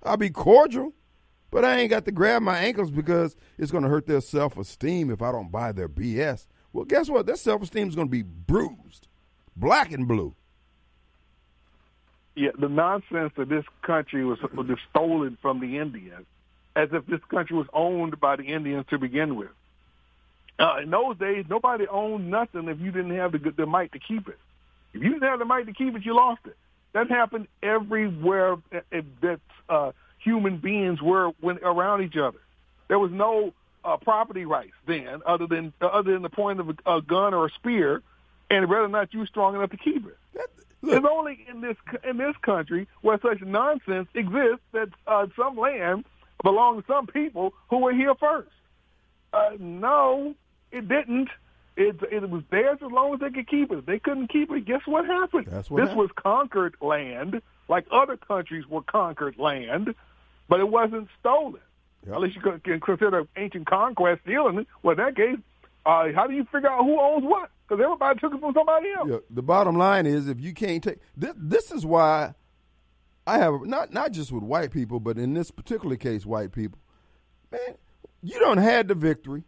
[0.02, 0.92] I'll be cordial,
[1.50, 5.10] but I ain't got to grab my ankles because it's to hurt their self esteem
[5.10, 6.46] if I don't buy their BS.
[6.76, 7.24] Well, guess what?
[7.24, 9.08] Their self esteem is going to be bruised,
[9.56, 10.34] black and blue.
[12.34, 16.26] Yeah, the nonsense that this country was, was stolen from the Indians
[16.76, 19.48] as if this country was owned by the Indians to begin with.
[20.58, 23.98] Uh, in those days, nobody owned nothing if you didn't have the, the might to
[23.98, 24.38] keep it.
[24.92, 26.58] If you didn't have the might to keep it, you lost it.
[26.92, 28.56] That happened everywhere
[29.22, 32.38] that uh, human beings were when around each other.
[32.88, 33.54] There was no
[33.86, 37.32] uh, property rights then, other than uh, other than the point of a, a gun
[37.32, 38.02] or a spear,
[38.50, 40.18] and whether or not you're strong enough to keep it.
[40.82, 41.76] it's only in this
[42.08, 46.04] in this country where such nonsense exists that uh, some land
[46.42, 48.50] belongs to some people who were here first.
[49.32, 50.34] Uh, no,
[50.72, 51.28] it didn't.
[51.76, 53.78] It, it was theirs as long as they could keep it.
[53.78, 55.46] If they couldn't keep it, guess what happened?
[55.50, 56.00] That's what this happened.
[56.00, 59.94] was conquered land, like other countries were conquered land,
[60.48, 61.60] but it wasn't stolen.
[62.04, 62.14] Yep.
[62.14, 64.66] At least you can consider ancient conquest stealing.
[64.82, 65.38] Well, in that case,
[65.84, 67.50] uh, how do you figure out who owns what?
[67.66, 69.08] Because everybody took it from somebody else.
[69.10, 72.34] Yeah, the bottom line is, if you can't take this, this is why
[73.26, 76.78] I have not not just with white people, but in this particular case, white people.
[77.50, 77.76] Man,
[78.22, 79.44] you don't had the victory,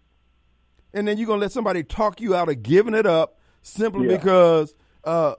[0.93, 4.17] and then you're gonna let somebody talk you out of giving it up simply yeah.
[4.17, 5.35] because uh,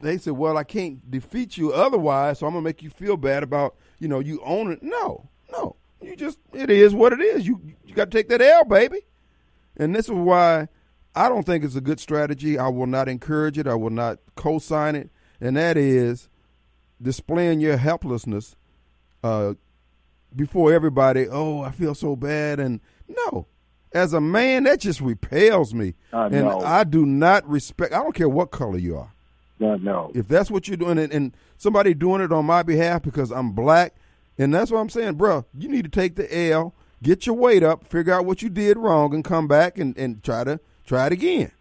[0.00, 3.42] they said, "Well, I can't defeat you otherwise, so I'm gonna make you feel bad
[3.42, 7.46] about you know you own it." No, no, you just it is what it is.
[7.46, 9.00] You you got to take that L, baby.
[9.76, 10.68] And this is why
[11.14, 12.58] I don't think it's a good strategy.
[12.58, 13.66] I will not encourage it.
[13.66, 15.10] I will not co-sign it,
[15.40, 16.28] and that is
[17.00, 18.56] displaying your helplessness
[19.22, 19.54] uh,
[20.34, 21.28] before everybody.
[21.28, 23.46] Oh, I feel so bad, and no.
[23.94, 27.92] As a man, that just repels me, I and I do not respect.
[27.92, 29.12] I don't care what color you are.
[29.58, 30.10] Know.
[30.12, 33.52] If that's what you're doing, and, and somebody doing it on my behalf because I'm
[33.52, 33.94] black,
[34.38, 35.44] and that's what I'm saying, bro.
[35.56, 38.76] You need to take the L, get your weight up, figure out what you did
[38.76, 41.52] wrong, and come back and, and try to try it again.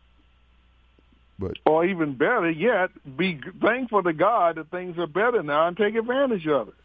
[1.37, 5.75] But or even better yet, be thankful to God that things are better now and
[5.75, 6.75] take advantage of it.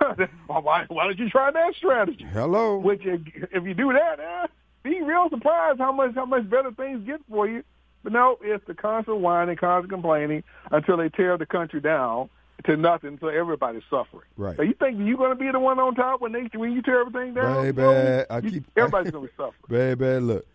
[0.46, 2.24] why, why don't you try that strategy?
[2.32, 2.78] Hello.
[2.78, 4.46] Which if you do that, eh,
[4.82, 7.64] be real surprised how much how much better things get for you.
[8.02, 12.28] But no, it's the constant whining, constant complaining until they tear the country down
[12.64, 14.26] to nothing, so everybody's suffering.
[14.36, 14.56] Right.
[14.56, 16.82] So you think you're going to be the one on top when they when you
[16.82, 17.62] tear everything down?
[17.62, 19.56] Baby, I keep everybody's going to suffer.
[19.68, 20.46] Baby, look,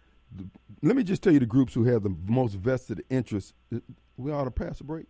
[0.82, 3.54] let me just tell you the groups who have the most vested interest.
[4.18, 5.06] We ought to pass a break.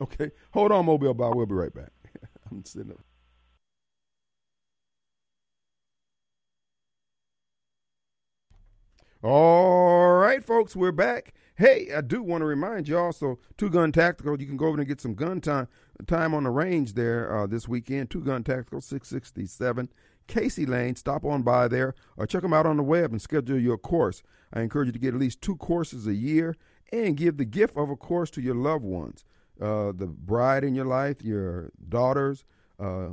[0.00, 1.36] Okay, hold on, Mobile Bob.
[1.36, 1.92] We'll be right back.
[2.50, 3.00] I'm sitting up.
[9.22, 11.34] All right, folks, we're back.
[11.60, 14.78] Hey, I do want to remind you also, Two Gun Tactical, you can go over
[14.78, 15.68] and get some gun time
[16.06, 18.08] time on the range there uh, this weekend.
[18.08, 19.90] Two Gun Tactical, 667
[20.26, 20.96] Casey Lane.
[20.96, 24.22] Stop on by there or check them out on the web and schedule your course.
[24.54, 26.56] I encourage you to get at least two courses a year
[26.94, 29.26] and give the gift of a course to your loved ones.
[29.60, 32.46] Uh, the bride in your life, your daughters,
[32.78, 33.08] uh,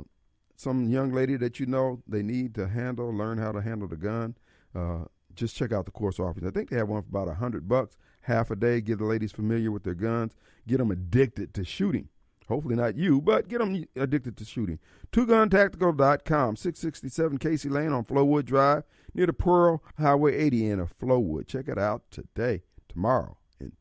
[0.56, 3.96] some young lady that you know they need to handle, learn how to handle the
[3.96, 4.38] gun.
[4.74, 6.48] Uh, just check out the course offerings.
[6.48, 8.80] I think they have one for about a hundred bucks, half a day.
[8.80, 10.34] Get the ladies familiar with their guns,
[10.66, 12.08] get them addicted to shooting.
[12.48, 14.78] Hopefully not you, but get them addicted to shooting.
[15.12, 21.46] TwoGunTactical.com, 667 Casey Lane on Flowood Drive near the Pearl Highway 80 in Flowood.
[21.46, 23.72] Check it out today, tomorrow, and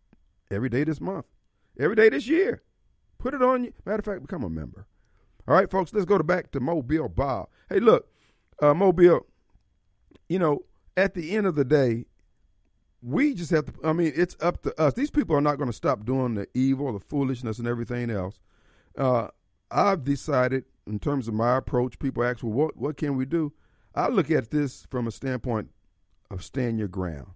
[0.51, 1.25] every day this month,
[1.79, 2.61] every day this year.
[3.19, 3.73] Put it on you.
[3.85, 4.85] Matter of fact, become a member.
[5.47, 7.47] All right, folks, let's go to back to Mobile Bob.
[7.69, 8.09] Hey, look,
[8.61, 9.25] uh, Mobile,
[10.27, 10.65] you know,
[10.97, 12.05] at the end of the day,
[13.01, 14.93] we just have to, I mean, it's up to us.
[14.93, 18.39] These people are not going to stop doing the evil, the foolishness, and everything else.
[18.97, 19.27] Uh,
[19.69, 23.53] I've decided, in terms of my approach, people ask, well, what, what can we do?
[23.93, 25.69] I look at this from a standpoint
[26.31, 27.31] of stand your ground.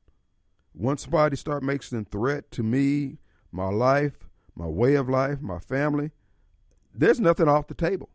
[0.73, 3.17] Once somebody start making a threat to me,
[3.51, 6.11] my life, my way of life, my family,
[6.93, 8.09] there's nothing off the table.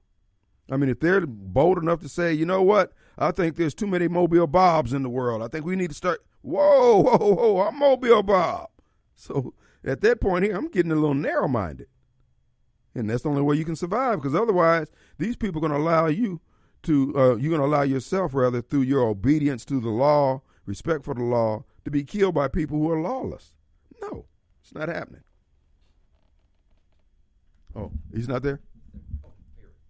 [0.71, 3.87] I mean, if they're bold enough to say, you know what, I think there's too
[3.87, 5.43] many Mobile Bobs in the world.
[5.43, 6.25] I think we need to start.
[6.47, 7.67] Whoa, whoa, whoa!
[7.67, 8.69] I'm Mobile Bob.
[9.17, 9.53] So
[9.85, 11.89] at that point here, I'm getting a little narrow minded.
[12.95, 15.85] And that's the only way you can survive because otherwise, these people are going to
[15.85, 16.41] allow you
[16.85, 21.05] to, uh, you're going to allow yourself, rather, through your obedience to the law, respect
[21.05, 23.55] for the law, to be killed by people who are lawless.
[24.01, 24.27] No,
[24.63, 25.25] it's not happening.
[27.75, 28.61] Oh, he's not there?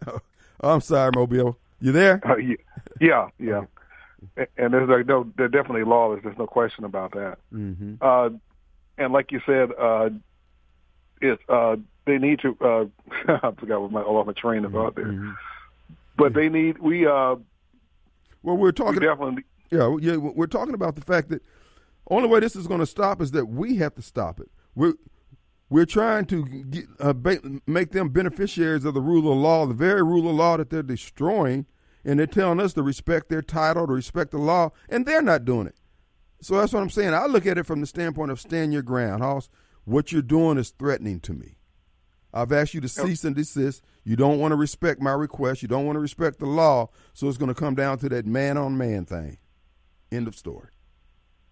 [0.59, 1.59] Oh, I'm sorry, Mobile.
[1.79, 2.19] You there?
[2.27, 2.37] Uh,
[2.99, 3.65] yeah, yeah.
[4.57, 6.21] And there's like no, they're definitely lawless.
[6.23, 7.37] There's no question about that.
[7.53, 7.95] Mm-hmm.
[8.01, 8.29] Uh,
[8.97, 10.09] and like you said, uh,
[11.21, 12.57] it uh, they need to.
[12.61, 12.85] Uh,
[13.43, 15.31] I forgot what my all my train of thought there, Mm-hmm.
[16.17, 17.05] but they need we.
[17.05, 17.35] Uh,
[18.43, 18.99] Well, we're talking.
[19.01, 19.43] we definitely.
[19.71, 21.41] Yeah, yeah, we're talking about the fact that
[22.09, 24.49] only way this is going to stop is that we have to stop it.
[24.75, 24.93] We're
[25.69, 29.73] we're trying to get, uh, ba- make them beneficiaries of the rule of law, the
[29.73, 31.65] very rule of law that they're destroying,
[32.07, 35.43] and they're telling us to respect their title, to respect the law, and they're not
[35.43, 35.75] doing it.
[36.41, 37.13] So that's what I'm saying.
[37.13, 39.49] I look at it from the standpoint of stand your ground, Hoss.
[39.83, 41.57] What you're doing is threatening to me.
[42.33, 43.83] I've asked you to cease and desist.
[44.05, 45.61] You don't want to respect my request.
[45.61, 46.89] You don't want to respect the law.
[47.13, 49.37] So it's going to come down to that man on man thing.
[50.11, 50.69] End of story.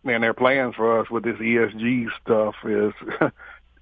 [0.04, 2.94] Man, their plans for us with this ESG stuff is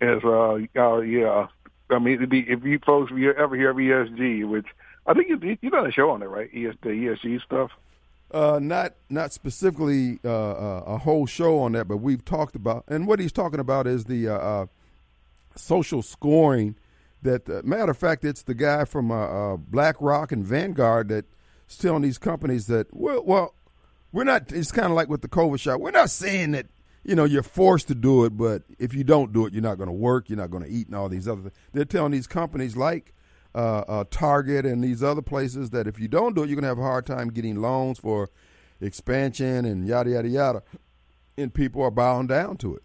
[0.01, 1.47] is uh, uh yeah.
[1.89, 4.67] I mean, be, if you folks if you ever hear of ESG, which
[5.06, 6.50] I think you you done a show on it, right?
[6.54, 7.72] ES, the ESG stuff.
[8.32, 12.84] Uh, not not specifically uh, uh, a whole show on that, but we've talked about,
[12.88, 14.66] and what he's talking about is the uh, uh,
[15.56, 16.76] social scoring.
[17.22, 19.10] That uh, matter of fact, it's the guy from
[19.70, 23.54] BlackRock and Vanguard that's telling these companies that well, well,
[24.12, 24.52] we're not.
[24.52, 25.80] It's kind of like with the COVID shot.
[25.80, 26.66] We're not saying that
[27.04, 29.78] you know you're forced to do it, but if you don't do it, you're not
[29.78, 31.54] going to work, you're not going to eat, and all these other things.
[31.72, 33.13] They're telling these companies like
[33.56, 36.63] uh, uh, Target and these other places that if you don't do it, you're going
[36.63, 38.30] to have a hard time getting loans for
[38.82, 40.63] expansion and yada yada yada,
[41.38, 42.84] and people are bowing down to it.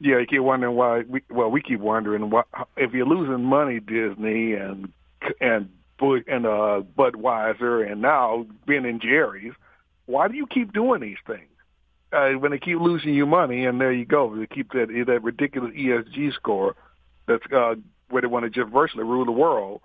[0.00, 1.02] Yeah, you keep wondering why.
[1.08, 2.42] We, well, we keep wondering why
[2.76, 4.92] if you're losing money, Disney and
[5.40, 9.54] and and uh, Budweiser, and now Ben and Jerry's.
[10.06, 11.48] Why do you keep doing these things?
[12.12, 15.22] Uh, when they keep losing you money, and there you go, they keep that that
[15.22, 16.76] ridiculous ESG score.
[17.26, 17.76] That's uh,
[18.14, 19.80] where they want to just virtually rule the world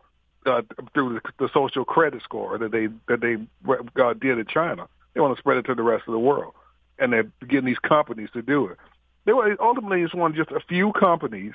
[0.46, 0.62] uh,
[0.94, 3.38] through the, the social credit score that they that they
[3.68, 4.88] uh, did in China.
[5.16, 6.54] They want to spread it to the rest of the world,
[7.00, 8.78] and they're getting these companies to do it.
[9.26, 11.54] They were ultimately just want just a few companies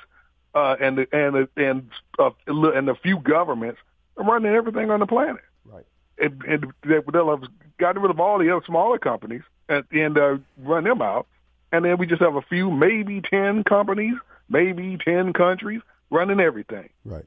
[0.53, 3.81] uh, and the, and the, and uh, and a few governments
[4.17, 5.45] running everything on the planet.
[5.65, 5.87] Right.
[6.19, 10.19] And, and they, they'll have gotten rid of all the other smaller companies and, and
[10.19, 11.29] uh, run them out,
[11.71, 14.15] and then we just have a few, maybe ten companies,
[14.49, 15.81] maybe ten countries
[16.15, 16.91] running everything.
[17.05, 17.27] Right,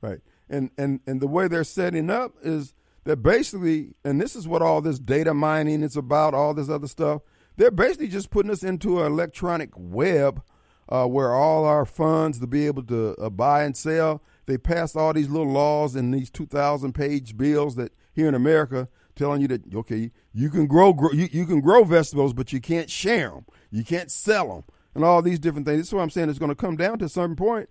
[0.00, 0.20] right.
[0.48, 4.62] And and and the way they're setting up is that basically, and this is what
[4.62, 7.22] all this data mining is about, all this other stuff.
[7.56, 10.42] They're basically just putting us into an electronic web
[10.88, 14.22] uh, where all our funds to be able to uh, buy and sell.
[14.46, 18.34] They passed all these little laws in these two thousand page bills that here in
[18.34, 22.52] America telling you that okay, you can grow, grow you, you can grow vegetables, but
[22.52, 24.64] you can't share them, you can't sell them,
[24.94, 25.78] and all these different things.
[25.78, 26.28] This is what I'm saying.
[26.28, 27.68] It's going to come down to a certain point.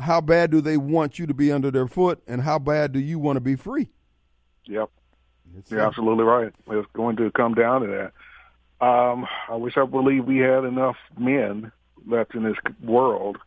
[0.00, 2.98] How bad do they want you to be under their foot, and how bad do
[2.98, 3.90] you want to be free?
[4.66, 4.90] Yep,
[5.68, 6.52] you're absolutely right.
[6.70, 8.12] It's going to come down to that.
[8.84, 11.70] Um, I wish I believe we had enough men
[12.06, 13.38] left in this world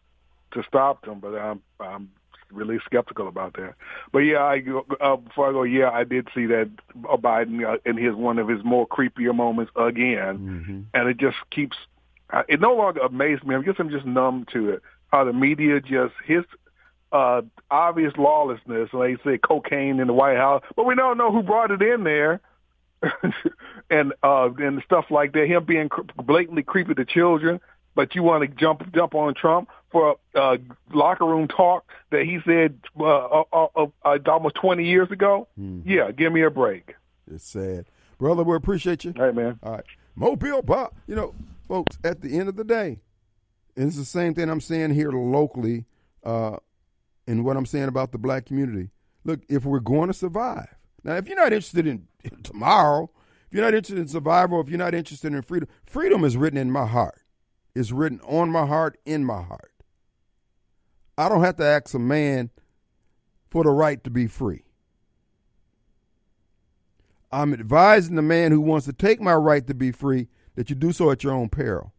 [0.52, 2.10] to stop them, but I'm I'm
[2.52, 3.74] really skeptical about that.
[4.12, 4.64] But yeah, I
[5.02, 8.48] uh, before I go, yeah, I did see that Biden uh, in his one of
[8.48, 10.82] his more creepier moments again, mm-hmm.
[10.94, 11.78] and it just keeps.
[12.30, 13.56] Uh, it no longer amazes me.
[13.56, 14.82] I guess I'm just numb to it.
[15.14, 16.44] How the media just his
[17.12, 18.90] uh, obvious lawlessness.
[18.92, 21.84] And they say cocaine in the White House, but we don't know who brought it
[21.84, 22.42] in there.
[23.92, 25.46] and uh and stuff like that.
[25.46, 27.60] Him being blatantly creepy to children,
[27.94, 30.58] but you want to jump jump on Trump for uh,
[30.94, 35.48] locker room talk that he said uh, uh, uh, uh, almost twenty years ago.
[35.60, 35.88] Mm-hmm.
[35.88, 36.96] Yeah, give me a break.
[37.30, 37.86] It's sad,
[38.18, 38.44] brother.
[38.44, 39.14] We appreciate you.
[39.20, 39.60] All right, man.
[39.62, 40.94] All right, Mobile Bob.
[41.06, 41.36] You know,
[41.68, 41.98] folks.
[42.06, 43.00] At the end of the day,
[43.76, 45.86] and it's the same thing I'm saying here locally,
[46.24, 46.58] uh,
[47.28, 48.90] and what I'm saying about the black community.
[49.24, 52.08] Look, if we're going to survive, now, if you're not interested in
[52.44, 53.10] tomorrow,
[53.48, 56.58] if you're not interested in survival, if you're not interested in freedom, freedom is written
[56.58, 57.22] in my heart.
[57.76, 59.74] It's written on my heart, in my heart.
[61.18, 62.50] I don't have to ask a man
[63.50, 64.64] for the right to be free.
[67.32, 70.76] I'm advising the man who wants to take my right to be free that you
[70.76, 71.94] do so at your own peril.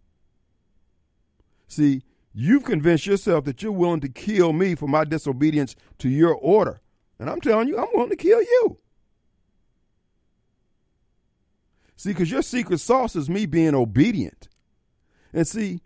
[1.69, 2.03] See,
[2.33, 6.81] you've convinced yourself that you're willing to kill me for my disobedience to your order.
[7.19, 8.79] And I'm telling you, I'm willing to kill you.
[11.97, 14.49] See, because your secret sauce is me being obedient.
[15.33, 15.81] And see,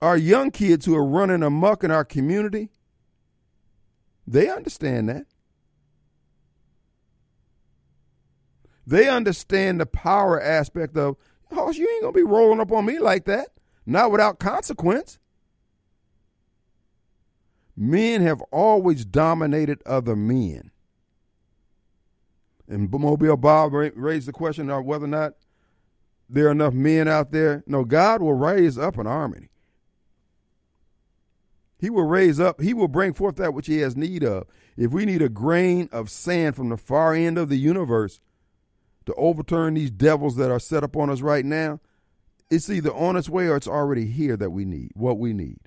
[0.00, 2.70] our young kids who are running amok in our community,
[4.26, 5.26] they understand that.
[8.86, 11.16] They understand the power aspect of,
[11.50, 13.48] oh, you ain't going to be rolling up on me like that,
[13.86, 15.18] not without consequence.
[17.76, 20.70] Men have always dominated other men.
[22.68, 25.34] And Mobile Bob raised the question of whether or not
[26.28, 27.62] there are enough men out there.
[27.66, 29.48] No, God will raise up an army.
[31.78, 34.46] He will raise up, he will bring forth that which he has need of.
[34.76, 38.20] If we need a grain of sand from the far end of the universe
[39.04, 41.80] to overturn these devils that are set upon us right now,
[42.48, 45.58] it's either on its way or it's already here that we need, what we need.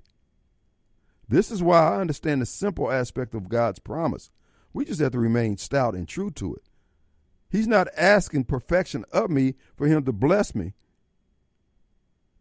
[1.30, 4.30] This is why I understand the simple aspect of God's promise.
[4.73, 6.63] We just have to remain stout and true to it.
[7.49, 10.73] He's not asking perfection of me for him to bless me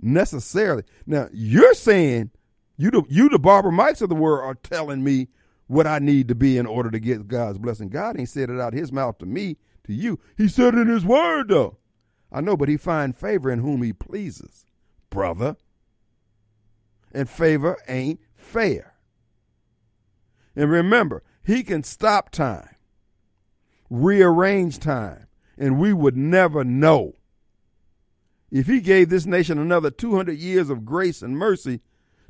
[0.00, 0.84] necessarily.
[1.06, 2.30] Now, you're saying,
[2.76, 5.28] you the, you the Barbara Mikes of the world are telling me
[5.66, 7.88] what I need to be in order to get God's blessing.
[7.88, 10.18] God ain't said it out his mouth to me, to you.
[10.36, 11.78] He said it in his word, though.
[12.30, 14.66] I know, but he find favor in whom he pleases,
[15.10, 15.56] brother.
[17.12, 18.94] And favor ain't fair.
[20.54, 22.76] And remember, he can stop time
[23.90, 25.26] rearrange time,
[25.58, 27.14] and we would never know.
[28.50, 31.80] If he gave this nation another 200 years of grace and mercy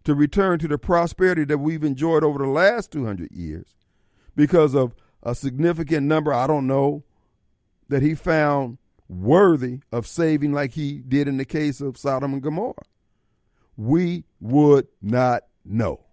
[0.05, 3.75] to return to the prosperity that we've enjoyed over the last 200 years,
[4.35, 7.05] because of a significant number, I don't know,
[7.89, 12.43] that he found worthy of saving like he did in the case of Sodom and
[12.43, 12.75] Gomorrah,
[13.77, 16.06] we would not know.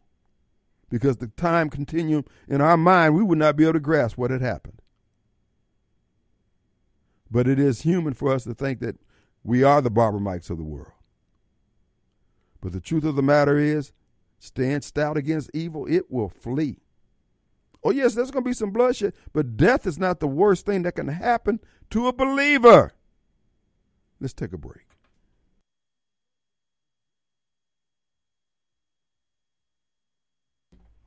[0.93, 4.29] Because the time continuum in our mind, we would not be able to grasp what
[4.29, 4.79] had happened.
[7.31, 8.97] But it is human for us to think that
[9.43, 10.91] we are the Barbara of the world.
[12.61, 13.91] But the truth of the matter is,
[14.37, 16.77] stand stout against evil, it will flee.
[17.83, 20.83] Oh, yes, there's going to be some bloodshed, but death is not the worst thing
[20.83, 22.93] that can happen to a believer.
[24.19, 24.92] Let's take a break.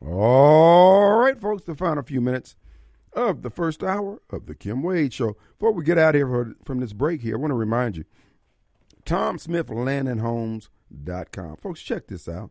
[0.05, 2.55] All right, folks, the final few minutes
[3.15, 5.37] of the first hour of the Kim Wade Show.
[5.59, 8.05] Before we get out here from this break here, I want to remind you,
[11.33, 11.57] Tom.
[11.57, 12.51] Folks, check this out.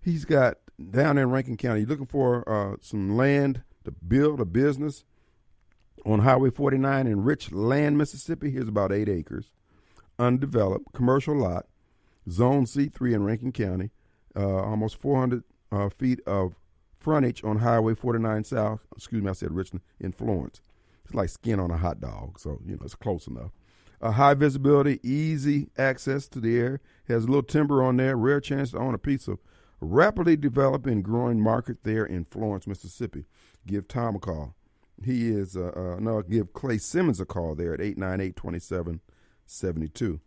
[0.00, 0.56] He's got
[0.90, 5.04] down in Rankin County, looking for uh, some land to build a business
[6.06, 8.50] on Highway 49 in Richland, Mississippi.
[8.50, 9.52] Here's about eight acres,
[10.18, 11.66] undeveloped, commercial lot,
[12.30, 13.90] Zone C3 in Rankin County,
[14.34, 16.54] uh, almost 400 uh, feet of
[17.00, 18.80] frontage on Highway 49 South.
[18.96, 20.60] Excuse me, I said Richmond in Florence.
[21.04, 23.50] It's like skin on a hot dog, so you know it's close enough.
[24.00, 26.80] A high visibility, easy access to the air.
[27.08, 28.16] Has a little timber on there.
[28.16, 29.38] Rare chance to own a piece of
[29.80, 33.24] rapidly developing, growing market there in Florence, Mississippi.
[33.66, 34.54] Give Tom a call.
[35.04, 36.20] He is uh, uh, no.
[36.22, 40.20] Give Clay Simmons a call there at 898-2772.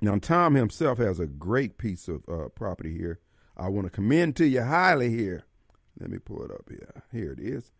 [0.00, 3.20] Now Tom himself has a great piece of uh, property here.
[3.56, 5.44] I want to commend to you highly here
[6.00, 7.02] let me pull it up here.
[7.12, 7.70] Here it is.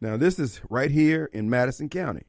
[0.00, 2.24] Now, this is right here in Madison County,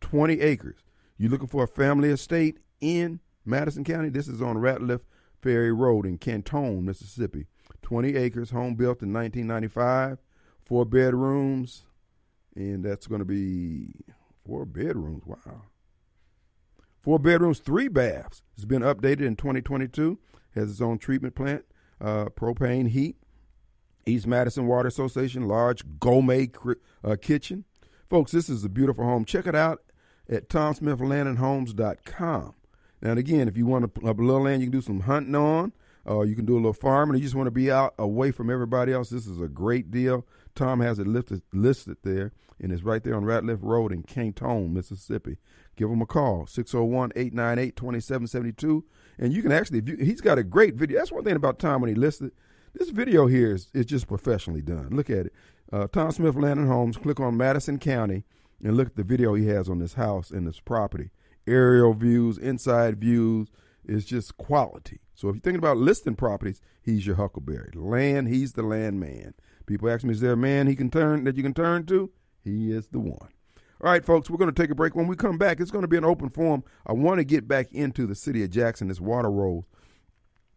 [0.00, 0.78] 20 acres.
[1.16, 4.10] You looking for a family estate in Madison County?
[4.10, 5.00] This is on Ratliff
[5.42, 7.46] Ferry Road in Canton, Mississippi.
[7.82, 10.18] 20 acres, home built in 1995,
[10.64, 11.84] four bedrooms,
[12.54, 13.92] and that's going to be
[14.46, 15.22] four bedrooms.
[15.26, 15.62] Wow.
[17.02, 18.42] Four bedrooms, three baths.
[18.54, 20.18] It's been updated in 2022.
[20.54, 21.64] Has its own treatment plant,
[22.04, 23.16] uh, propane heat,
[24.06, 26.50] East Madison Water Association, large gourmet
[27.02, 27.64] uh, kitchen.
[28.10, 29.24] Folks, this is a beautiful home.
[29.24, 29.82] Check it out
[30.28, 32.54] at tomsmithlandandhomes.com.
[33.02, 35.34] Now, and again, if you want a, a little land you can do some hunting
[35.34, 35.72] on,
[36.04, 37.94] or uh, you can do a little farming, or you just want to be out
[37.98, 40.26] away from everybody else, this is a great deal.
[40.54, 44.72] Tom has it listed, listed there, and it's right there on Ratliff Road in Canton,
[44.72, 45.38] Mississippi.
[45.76, 48.84] Give him a call, 601 898 2772.
[49.18, 50.98] And you can actually, he's got a great video.
[50.98, 52.32] That's one thing about Tom when he listed
[52.74, 54.88] this video here is, is just professionally done.
[54.90, 55.32] Look at it.
[55.72, 56.96] Uh, Tom Smith Land and Homes.
[56.96, 58.24] Click on Madison County
[58.62, 61.10] and look at the video he has on this house and this property.
[61.46, 63.48] Aerial views, inside views.
[63.86, 65.00] It's just quality.
[65.14, 67.70] So if you're thinking about listing properties, he's your huckleberry.
[67.74, 69.34] Land, he's the land man.
[69.66, 72.10] People ask me, is there a man he can turn that you can turn to?
[72.42, 73.30] He is the one.
[73.80, 74.94] All right, folks, we're going to take a break.
[74.94, 76.64] When we come back, it's going to be an open forum.
[76.86, 79.66] I want to get back into the city of Jackson, this water roll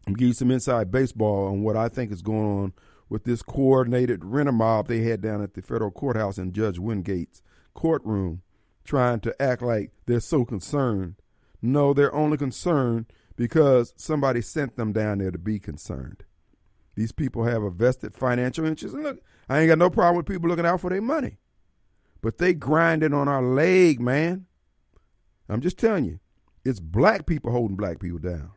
[0.08, 2.72] I'm give you some inside baseball on what I think is going on
[3.10, 7.42] with this coordinated renter mob they had down at the federal courthouse in Judge Wingate's
[7.74, 8.40] courtroom,
[8.84, 11.16] trying to act like they're so concerned.
[11.60, 16.24] No, they're only concerned because somebody sent them down there to be concerned.
[16.98, 18.92] These people have a vested financial interest.
[18.92, 21.38] And look, I ain't got no problem with people looking out for their money.
[22.20, 24.46] But they grinding on our leg, man.
[25.48, 26.18] I'm just telling you,
[26.64, 28.50] it's black people holding black people down.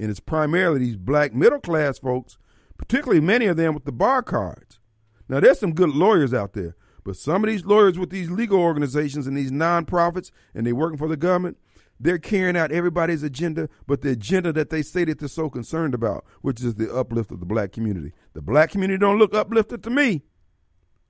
[0.00, 2.36] And it's primarily these black middle class folks,
[2.78, 4.80] particularly many of them with the bar cards.
[5.28, 6.74] Now, there's some good lawyers out there,
[7.04, 10.98] but some of these lawyers with these legal organizations and these nonprofits, and they're working
[10.98, 11.58] for the government,
[12.00, 15.94] they're carrying out everybody's agenda, but the agenda that they say that they're so concerned
[15.94, 18.12] about, which is the uplift of the black community.
[18.34, 20.22] The black community don't look uplifted to me.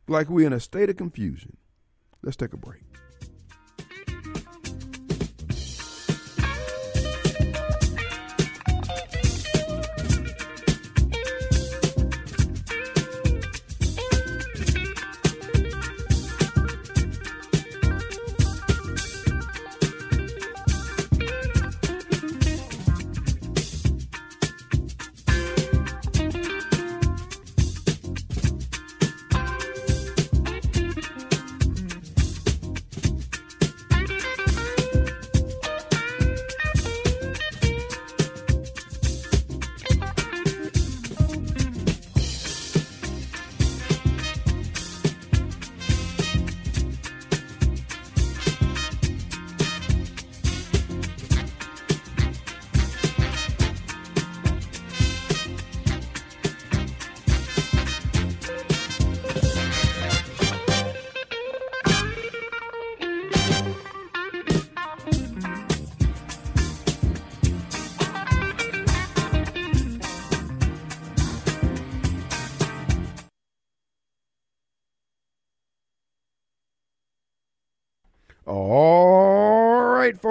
[0.06, 1.56] Like we're in a state of confusion.
[2.22, 2.82] Let's take a break.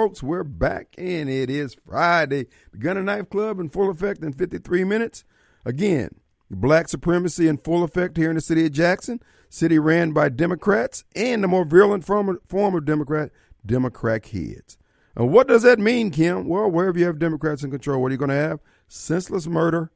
[0.04, 2.44] Folks, we're back and it is Friday.
[2.72, 5.24] The Gun and Knife Club in full effect in 53 minutes.
[5.64, 6.16] Again,
[6.50, 9.22] black supremacy in full effect here in the city of Jackson.
[9.48, 13.30] City ran by Democrats and the more virulent form, form of Democrat,
[13.64, 14.76] Democrat heads.
[15.16, 16.48] And what does that mean, Kim?
[16.48, 18.60] Well, wherever you have Democrats in control, what are you going to have?
[18.86, 19.90] Senseless murder,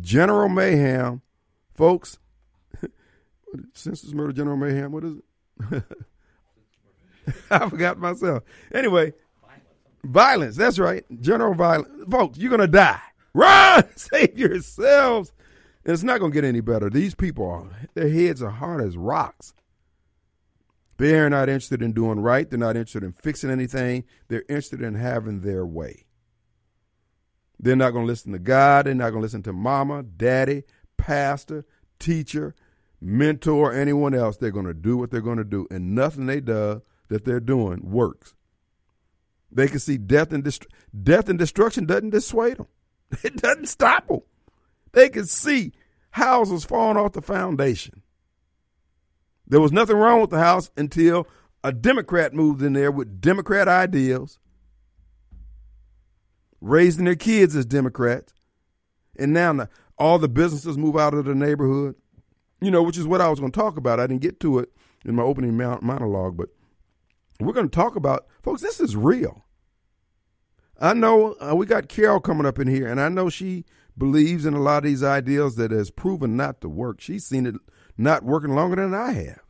[0.00, 1.22] general mayhem.
[1.72, 2.18] Folks,
[3.72, 5.14] senseless murder, general mayhem, what is
[5.70, 5.84] it?
[7.50, 8.42] I forgot myself.
[8.72, 9.12] Anyway,
[10.04, 10.56] violence.
[10.56, 11.04] That's right.
[11.20, 11.88] General violence.
[12.10, 13.00] Folks, you're going to die.
[13.34, 13.84] Run!
[13.96, 15.32] Save yourselves.
[15.84, 16.90] it's not going to get any better.
[16.90, 19.54] These people, are, their heads are hard as rocks.
[20.98, 22.48] They are not interested in doing right.
[22.48, 24.04] They're not interested in fixing anything.
[24.28, 26.04] They're interested in having their way.
[27.58, 28.86] They're not going to listen to God.
[28.86, 30.64] They're not going to listen to mama, daddy,
[30.96, 31.64] pastor,
[31.98, 32.54] teacher,
[33.00, 34.36] mentor, anyone else.
[34.36, 35.66] They're going to do what they're going to do.
[35.70, 36.82] And nothing they do
[37.12, 38.34] that they're doing works.
[39.50, 40.66] They can see death and dest-
[41.02, 42.68] death and destruction doesn't dissuade them.
[43.22, 44.22] It doesn't stop them.
[44.92, 45.72] They can see
[46.10, 48.02] houses falling off the foundation.
[49.46, 51.26] There was nothing wrong with the house until
[51.62, 54.38] a Democrat moved in there with Democrat ideals,
[56.62, 58.32] raising their kids as Democrats,
[59.18, 61.96] and now all the businesses move out of the neighborhood.
[62.62, 64.00] You know, which is what I was going to talk about.
[64.00, 64.70] I didn't get to it
[65.04, 66.48] in my opening monologue, but
[67.44, 69.44] we're going to talk about, folks, this is real.
[70.80, 73.64] I know uh, we got Carol coming up in here, and I know she
[73.96, 77.00] believes in a lot of these ideals that has proven not to work.
[77.00, 77.54] She's seen it
[77.96, 79.42] not working longer than I have.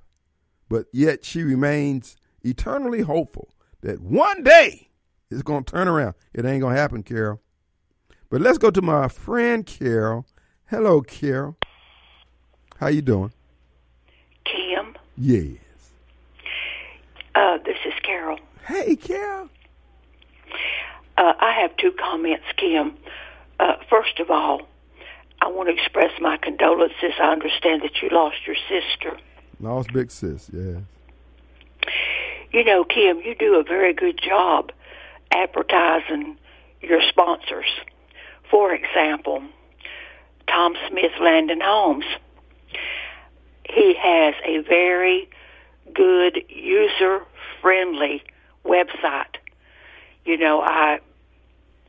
[0.68, 4.90] But yet she remains eternally hopeful that one day
[5.30, 6.14] it's going to turn around.
[6.34, 7.40] It ain't going to happen, Carol.
[8.30, 10.26] But let's go to my friend Carol.
[10.68, 11.56] Hello, Carol.
[12.78, 13.32] How you doing?
[14.44, 14.96] Kim.
[15.16, 15.58] Yeah.
[17.34, 18.38] Uh, this is Carol.
[18.66, 19.48] Hey, Carol.
[21.16, 22.94] Uh, I have two comments, Kim.
[23.58, 24.62] Uh, first of all,
[25.40, 27.12] I want to express my condolences.
[27.20, 29.18] I understand that you lost your sister.
[29.60, 30.82] Lost big sis, yes.
[32.52, 34.72] You know, Kim, you do a very good job
[35.30, 36.36] advertising
[36.80, 37.66] your sponsors.
[38.50, 39.42] For example,
[40.46, 42.04] Tom Smith Land and Homes.
[43.64, 45.30] He has a very
[45.94, 47.22] good, user
[47.60, 48.22] friendly
[48.64, 49.36] website.
[50.24, 51.00] You know, I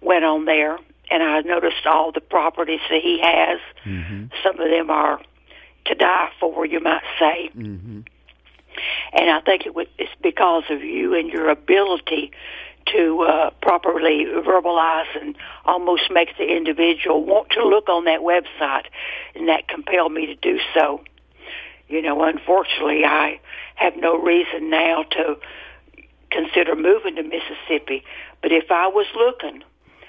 [0.01, 0.77] went on there
[1.11, 3.59] and I noticed all the properties that he has.
[3.85, 4.25] Mm-hmm.
[4.43, 5.19] Some of them are
[5.85, 7.49] to die for, you might say.
[7.55, 8.01] Mm-hmm.
[9.13, 12.31] And I think it was, it's because of you and your ability
[12.87, 15.35] to uh, properly verbalize and
[15.65, 18.85] almost make the individual want to look on that website,
[19.35, 21.01] and that compelled me to do so.
[21.93, 23.39] You know, unfortunately, I
[23.75, 25.37] have no reason now to
[26.31, 28.03] consider moving to Mississippi.
[28.41, 29.63] But if I was looking,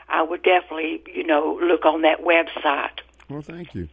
[0.09, 3.01] I would definitely, you know, look on that website.
[3.29, 3.91] Well, thank you.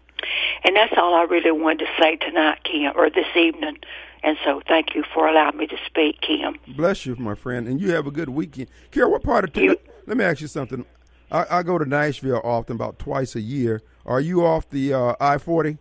[0.63, 3.79] And that's all I really wanted to say tonight, Kim, or this evening.
[4.23, 6.55] And so thank you for allowing me to speak, Kim.
[6.69, 7.67] Bless you, my friend.
[7.67, 8.67] And you have a good weekend.
[8.91, 9.75] Carol, what part of town?
[10.07, 10.85] Let me ask you something.
[11.29, 13.81] I, I, go to Nashville often, about twice a year.
[14.05, 15.77] Are you off the uh, I 40?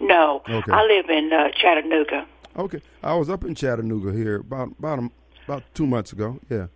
[0.00, 0.42] No.
[0.48, 0.72] Okay.
[0.72, 2.26] I live in uh, Chattanooga.
[2.56, 2.80] Okay.
[3.02, 5.10] I was up in Chattanooga here about about a,
[5.44, 6.40] about two months ago.
[6.48, 6.66] Yeah.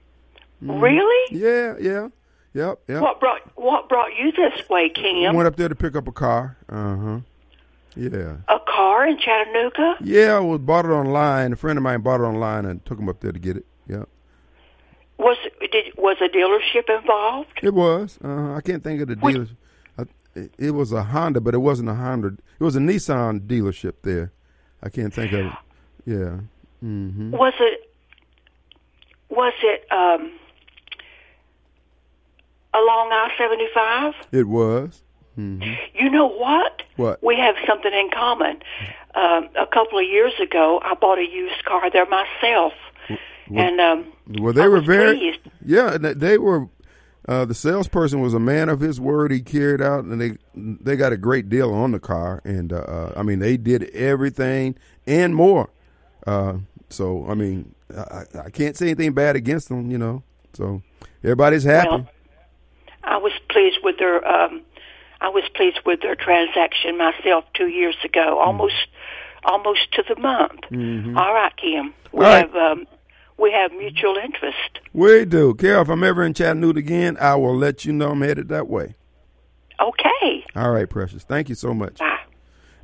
[0.62, 0.80] Mm.
[0.82, 1.36] Really?
[1.36, 2.09] Yeah, yeah.
[2.53, 3.03] Yep, yep.
[3.03, 5.34] What brought What brought you this way, Kim?
[5.34, 6.57] Went up there to pick up a car.
[6.68, 7.20] Uh huh.
[7.96, 8.36] Yeah.
[8.48, 9.96] A car in Chattanooga?
[10.01, 11.53] Yeah, I was bought it online.
[11.53, 13.66] A friend of mine bought it online and took him up there to get it.
[13.86, 14.05] Yeah.
[15.18, 17.61] Was did was a dealership involved?
[17.62, 18.18] It was.
[18.24, 19.57] Uh, I can't think of the dealership.
[20.35, 22.28] It, it was a Honda, but it wasn't a Honda.
[22.28, 24.33] It was a Nissan dealership there.
[24.83, 25.53] I can't think of it.
[26.07, 26.41] Yeah.
[26.85, 27.33] Mm-hmm.
[27.33, 27.93] Was it?
[29.28, 29.87] Was it?
[29.93, 30.33] Um,
[32.74, 34.14] along I seventy five?
[34.33, 35.03] It was.
[35.39, 35.72] Mm-hmm.
[35.95, 36.83] You know what?
[36.97, 37.22] What?
[37.22, 38.62] We have something in common.
[39.14, 42.72] Um, a couple of years ago, I bought a used car there myself,
[43.09, 43.18] well,
[43.66, 45.41] and um, well, they I were very pleased.
[45.64, 45.99] yeah.
[45.99, 46.68] They were.
[47.31, 49.31] Uh, the salesperson was a man of his word.
[49.31, 52.43] He carried out, and they they got a great deal on the car.
[52.45, 54.74] And uh, uh I mean, they did everything
[55.07, 55.70] and more.
[56.26, 56.55] Uh,
[56.89, 59.93] so I mean, I, I can't say anything bad against them.
[59.93, 60.24] You know,
[60.55, 60.83] so
[61.22, 61.89] everybody's happy.
[61.89, 62.09] Well,
[63.05, 64.62] I was pleased with their um,
[65.20, 68.49] I was pleased with their transaction myself two years ago, mm-hmm.
[68.49, 69.53] almost mm.
[69.53, 70.62] almost to the month.
[70.72, 71.16] Mm-hmm.
[71.16, 71.95] All right, Kim.
[72.11, 72.72] We All have right.
[72.72, 72.87] um,
[73.41, 74.80] we have mutual interest.
[74.93, 75.55] We do.
[75.55, 78.68] Carol, if I'm ever in Chattanooga again, I will let you know I'm headed that
[78.68, 78.95] way.
[79.80, 80.45] Okay.
[80.55, 81.24] All right, Precious.
[81.24, 81.99] Thank you so much.
[81.99, 82.18] Bye.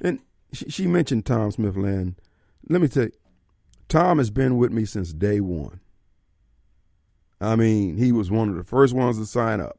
[0.01, 0.21] And
[0.53, 2.17] she, she mentioned Tom Smith Land.
[2.69, 3.13] Let me tell you,
[3.89, 5.81] Tom has been with me since day one.
[7.41, 9.79] I mean, he was one of the first ones to sign up,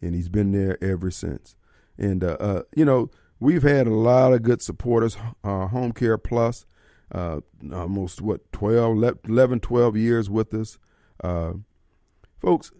[0.00, 1.56] and he's been there ever since.
[1.98, 3.10] And, uh, uh, you know,
[3.40, 5.16] we've had a lot of good supporters.
[5.42, 6.64] Uh, Home Care Plus,
[7.12, 7.40] uh,
[7.72, 10.78] almost, what, 12, 11, 12 years with us.
[11.22, 11.54] Uh,
[12.40, 12.72] folks,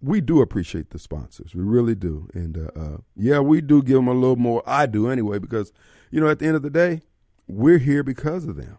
[0.00, 1.54] we do appreciate the sponsors.
[1.54, 2.28] We really do.
[2.34, 4.62] And, uh, uh, yeah, we do give them a little more.
[4.66, 5.72] I do anyway, because,
[6.10, 7.02] you know, at the end of the day,
[7.46, 8.78] we're here because of them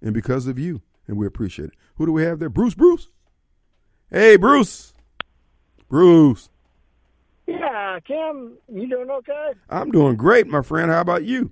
[0.00, 0.82] and because of you.
[1.06, 1.74] And we appreciate it.
[1.96, 2.48] Who do we have there?
[2.48, 3.08] Bruce, Bruce.
[4.10, 4.92] Hey, Bruce.
[5.88, 6.48] Bruce.
[7.46, 9.52] Yeah, Kim, you doing okay?
[9.68, 10.90] I'm doing great, my friend.
[10.90, 11.50] How about you?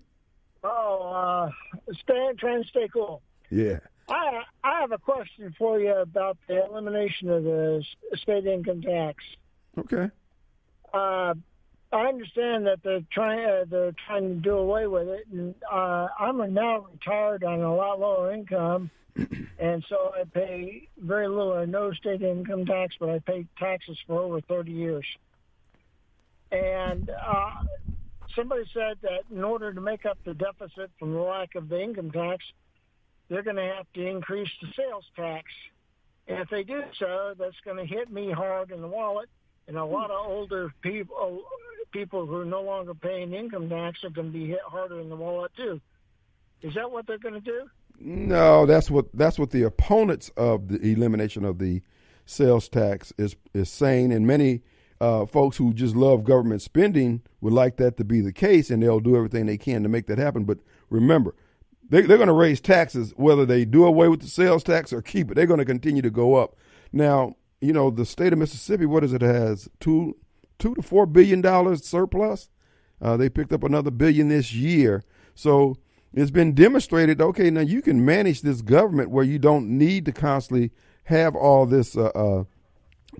[0.63, 1.51] Oh,
[1.91, 3.23] uh, stay, trying to stay cool.
[3.51, 3.81] Yeah.
[4.09, 7.85] I I have a question for you about the elimination of the
[8.17, 9.23] state income tax.
[9.79, 10.11] Okay.
[10.93, 11.35] Uh,
[11.93, 16.09] I understand that they're trying uh, they're trying to do away with it, and uh,
[16.19, 18.91] I'm now retired on a lot lower income,
[19.59, 23.99] and so I pay very little or no state income tax, but I pay taxes
[24.07, 25.07] for over 30 years.
[26.53, 27.51] And uh,
[28.35, 31.81] somebody said that in order to make up the deficit from the lack of the
[31.81, 32.45] income tax,
[33.29, 35.47] they're going to have to increase the sales tax.
[36.27, 39.29] And if they do so, that's going to hit me hard in the wallet.
[39.69, 41.45] And a lot of older people, oh,
[41.93, 45.09] people who are no longer paying income tax, are going to be hit harder in
[45.09, 45.81] the wallet too.
[46.63, 47.71] Is that what they're going to do?
[47.99, 51.83] No, that's what that's what the opponents of the elimination of the
[52.25, 54.63] sales tax is is saying, and many
[55.01, 58.83] uh, folks who just love government spending would like that to be the case, and
[58.83, 60.45] they'll do everything they can to make that happen.
[60.45, 60.59] But
[60.91, 61.35] remember,
[61.89, 65.03] they, they're going to raise taxes whether they do away with the sales tax or
[65.03, 65.35] keep it.
[65.35, 66.57] They're going to continue to go up.
[66.93, 70.17] Now, you know, the state of Mississippi, what is it, has two,
[70.59, 72.49] two to four billion dollars surplus.
[73.01, 75.03] Uh, they picked up another billion this year.
[75.35, 75.77] So
[76.13, 77.21] it's been demonstrated.
[77.21, 80.71] Okay, now you can manage this government where you don't need to constantly
[81.05, 82.45] have all this uh, uh,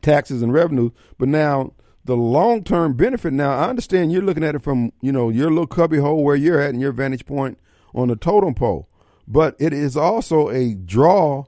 [0.03, 0.91] taxes and revenue.
[1.19, 1.73] But now
[2.05, 3.33] the long term benefit.
[3.33, 6.37] Now I understand you're looking at it from you know your little cubby hole where
[6.37, 7.59] you're at and your vantage point
[7.95, 8.89] on the totem pole,
[9.27, 11.45] but it is also a draw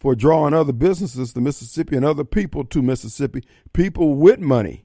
[0.00, 3.44] for drawing other businesses to Mississippi and other people to Mississippi.
[3.72, 4.84] People with money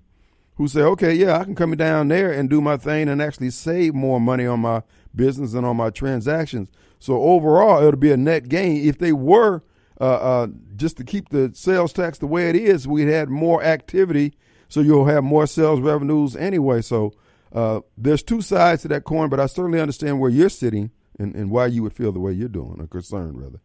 [0.55, 3.49] who say, okay, yeah, I can come down there and do my thing and actually
[3.51, 4.83] save more money on my
[5.15, 6.69] business and on my transactions.
[6.99, 9.63] So overall, it'll be a net gain if they were
[9.99, 13.63] uh, uh, just to keep the sales tax the way it is, we'd had more
[13.63, 14.33] activity,
[14.67, 16.81] so you'll have more sales revenues anyway.
[16.81, 17.13] So
[17.51, 21.35] uh, there's two sides to that coin, but I certainly understand where you're sitting and,
[21.35, 23.59] and why you would feel the way you're doing, or concerned rather.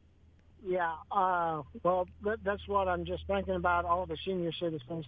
[0.64, 0.95] Yeah.
[1.11, 3.85] Uh, well, that, that's what I'm just thinking about.
[3.85, 5.05] All the senior citizens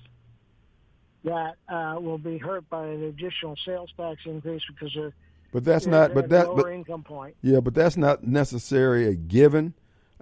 [1.25, 5.15] that uh, will be hurt by an additional sales tax increase because they're.
[5.53, 6.13] But that's not.
[6.13, 6.49] But that.
[6.55, 7.37] But, income point.
[7.41, 9.75] Yeah, but that's not necessarily a given.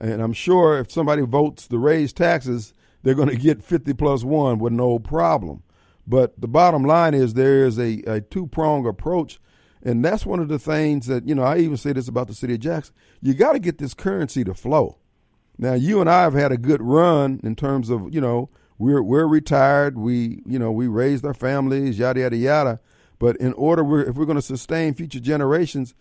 [0.03, 4.25] And I'm sure if somebody votes to raise taxes, they're going to get 50 plus
[4.25, 5.63] one with no problem.
[6.09, 9.41] But the bottom line is there is a, a two prong approach.
[9.81, 12.35] And that's one of the things that, you know, I even say this about the
[12.35, 12.95] city of Jackson.
[13.21, 14.99] You got to get this currency to flow.
[15.57, 19.03] Now, you and I have had a good run in terms of, you know, we're
[19.03, 19.97] we're retired.
[19.97, 22.81] We, you know, we raised our families, yada yada yada.
[23.21, 25.95] But in order, we're, if we're going to sustain future generations,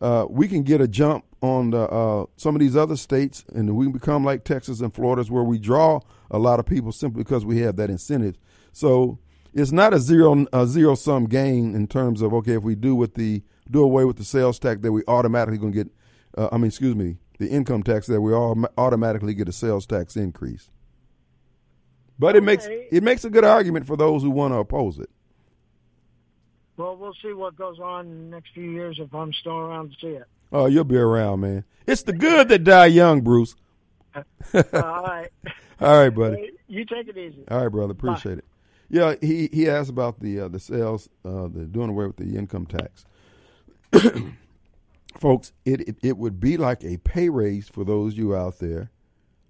[0.00, 3.76] uh, we can get a jump on the, uh, some of these other states, and
[3.76, 7.22] we can become like Texas and Florida, where we draw a lot of people simply
[7.22, 8.36] because we have that incentive.
[8.72, 9.18] So
[9.52, 12.94] it's not a zero a zero sum gain in terms of okay, if we do
[12.94, 15.92] with the do away with the sales tax, that we automatically going to get.
[16.36, 19.86] Uh, I mean, excuse me, the income tax that we all automatically get a sales
[19.86, 20.70] tax increase.
[22.18, 22.38] But okay.
[22.38, 25.10] it makes it makes a good argument for those who want to oppose it.
[26.76, 29.90] Well, we'll see what goes on in the next few years if I'm still around
[29.92, 30.24] to see it.
[30.52, 31.64] Oh, you'll be around, man.
[31.86, 33.54] It's the good that die young, Bruce.
[34.14, 34.22] all
[34.52, 35.28] right.
[35.80, 36.52] All right, buddy.
[36.68, 37.44] You take it easy.
[37.50, 37.92] All right, brother.
[37.92, 38.38] Appreciate Bye.
[38.38, 38.44] it.
[38.88, 42.36] Yeah, he he asked about the uh, the sales, uh, the doing away with the
[42.36, 43.04] income tax.
[45.18, 48.90] Folks, it, it, it would be like a pay raise for those you out there,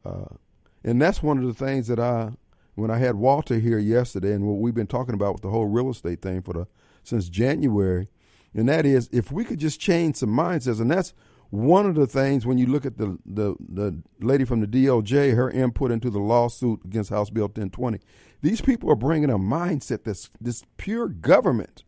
[0.05, 0.35] uh,
[0.83, 2.33] and that's one of the things that I
[2.75, 5.67] when I had Walter here yesterday, and what we've been talking about with the whole
[5.67, 6.67] real estate thing for the
[7.05, 8.09] since January,
[8.55, 11.15] and that is if we could just change some mindsets, and that's
[11.51, 15.35] one of the things when you look at the the, the lady from the DOJ,
[15.35, 18.01] her input into the lawsuit against House Bill 1020,
[18.43, 21.85] these people are bringing a mindset that's this pure government,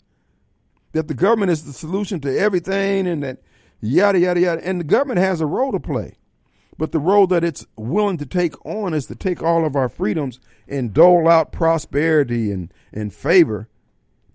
[0.93, 3.43] that the government is the solution to everything, and that
[3.81, 6.17] yada yada yada, and the government has a role to play.
[6.79, 9.89] But the role that it's willing to take on is to take all of our
[9.89, 13.69] freedoms and dole out prosperity and, and favor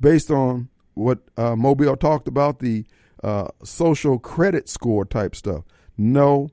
[0.02, 2.86] based on what uh, Mobile talked about the
[3.24, 5.64] uh, social credit score type stuff.
[5.97, 6.49] No,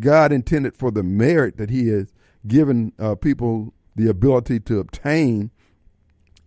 [0.00, 2.12] God intended for the merit that He has
[2.46, 5.50] given uh, people the ability to obtain,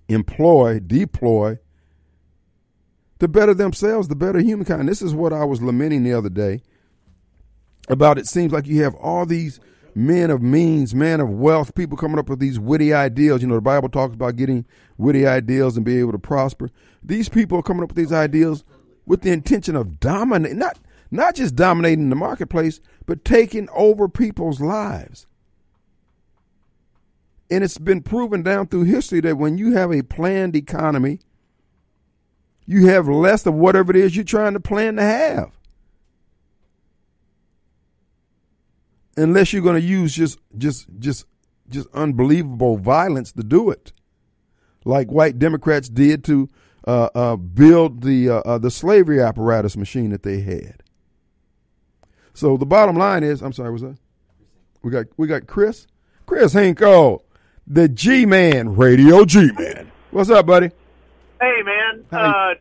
[0.07, 1.60] employ, deploy
[3.20, 4.88] to better themselves, the better humankind.
[4.88, 6.62] This is what I was lamenting the other day
[7.88, 8.18] about.
[8.18, 9.60] It seems like you have all these
[9.95, 13.41] men of means, men of wealth, people coming up with these witty ideas.
[13.41, 14.66] You know, the Bible talks about getting
[15.00, 16.70] witty ideals and be able to prosper.
[17.02, 18.64] These people are coming up with these ideals
[19.06, 20.78] with the intention of dominating, not
[21.10, 25.26] not just dominating the marketplace, but taking over people's lives.
[27.50, 31.20] And it's been proven down through history that when you have a planned economy,
[32.68, 35.60] you have less of whatever it is you're trying to plan to have.
[39.20, 41.26] unless you're going to use just just just
[41.70, 43.91] just unbelievable violence to do it,
[44.86, 46.49] like white Democrats did to
[46.88, 50.84] uh, uh, build the uh, uh the slavery apparatus machine that they had.
[52.34, 53.97] So the bottom line is, I'm sorry, was that
[54.82, 55.88] we got we got Chris,
[56.25, 57.23] Chris Hinkle,
[57.67, 59.91] the G Man, Radio G Man.
[60.11, 60.71] What's up, buddy?
[61.39, 62.05] Hey, man.
[62.11, 62.55] Uh,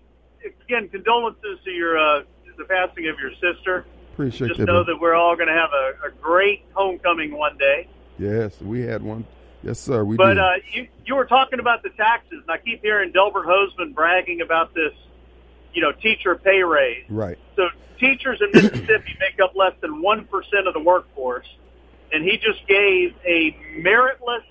[0.64, 2.22] again, condolences to your uh,
[2.56, 3.86] the passing of your sister.
[4.12, 4.48] Appreciate it.
[4.48, 4.66] Just that.
[4.66, 7.88] know that we're all going to have a, a, great homecoming one day.
[8.18, 9.24] Yes, we had one.
[9.62, 10.04] Yes, sir.
[10.04, 10.38] We but did.
[10.38, 14.40] Uh, you you were talking about the taxes, and I keep hearing Delbert Hosemann bragging
[14.40, 14.92] about this,
[15.74, 17.04] you know, teacher pay raise.
[17.08, 17.38] Right.
[17.56, 21.48] So teachers in Mississippi make up less than one percent of the workforce,
[22.12, 24.44] and he just gave a meritless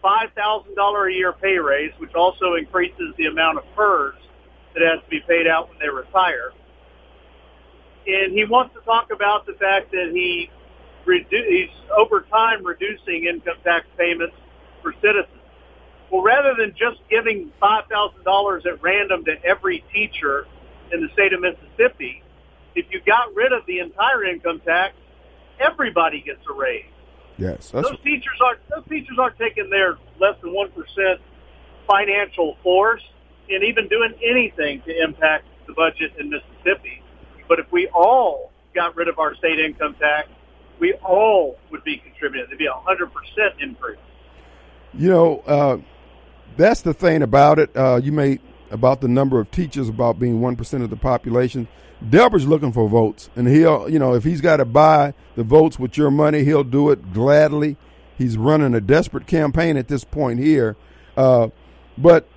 [0.00, 4.14] five thousand dollar a year pay raise, which also increases the amount of PERS
[4.74, 6.52] that has to be paid out when they retire
[8.06, 10.50] and he wants to talk about the fact that he
[11.06, 14.36] redu- he's over time reducing income tax payments
[14.84, 15.40] for citizens.
[16.12, 20.46] Well, rather than just giving five thousand dollars at random to every teacher
[20.92, 22.22] in the state of Mississippi,
[22.76, 24.94] if you got rid of the entire income tax,
[25.58, 26.84] everybody gets a raise.
[27.36, 31.20] Yes, those teachers aren't those teachers aren't taking their less than one percent
[31.88, 33.02] financial force
[33.50, 37.02] and even doing anything to impact the budget in Mississippi.
[37.48, 40.28] But if we all got rid of our state income tax,
[40.78, 42.46] we all would be contributing.
[42.48, 43.98] There'd be a hundred percent increase.
[44.96, 45.78] You know, uh,
[46.56, 47.76] that's the thing about it.
[47.76, 48.40] Uh, you made
[48.70, 51.68] about the number of teachers about being one percent of the population.
[52.10, 55.78] Delbert's looking for votes, and he'll, you know, if he's got to buy the votes
[55.78, 57.76] with your money, he'll do it gladly.
[58.18, 60.76] He's running a desperate campaign at this point here,
[61.16, 61.48] uh,
[61.96, 62.28] but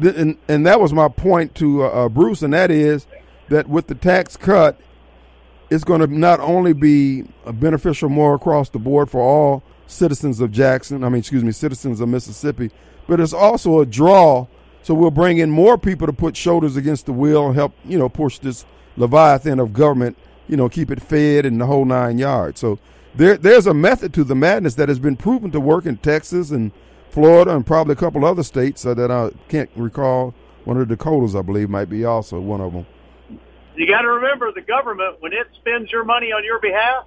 [0.00, 3.06] and, and that was my point to uh, uh, Bruce, and that is
[3.48, 4.78] that with the tax cut,
[5.70, 10.52] it's going to not only be beneficial more across the board for all citizens of
[10.52, 11.04] Jackson.
[11.04, 12.70] I mean, excuse me, citizens of Mississippi.
[13.06, 14.46] But it's also a draw.
[14.82, 17.98] So we'll bring in more people to put shoulders against the wheel and help, you
[17.98, 18.64] know, push this
[18.96, 20.16] leviathan of government,
[20.48, 22.60] you know, keep it fed and the whole nine yards.
[22.60, 22.78] So
[23.14, 26.50] there, there's a method to the madness that has been proven to work in Texas
[26.50, 26.70] and
[27.10, 30.34] Florida and probably a couple other states uh, that I can't recall.
[30.64, 32.86] One of the Dakotas, I believe, might be also one of them.
[33.74, 37.06] You got to remember the government when it spends your money on your behalf,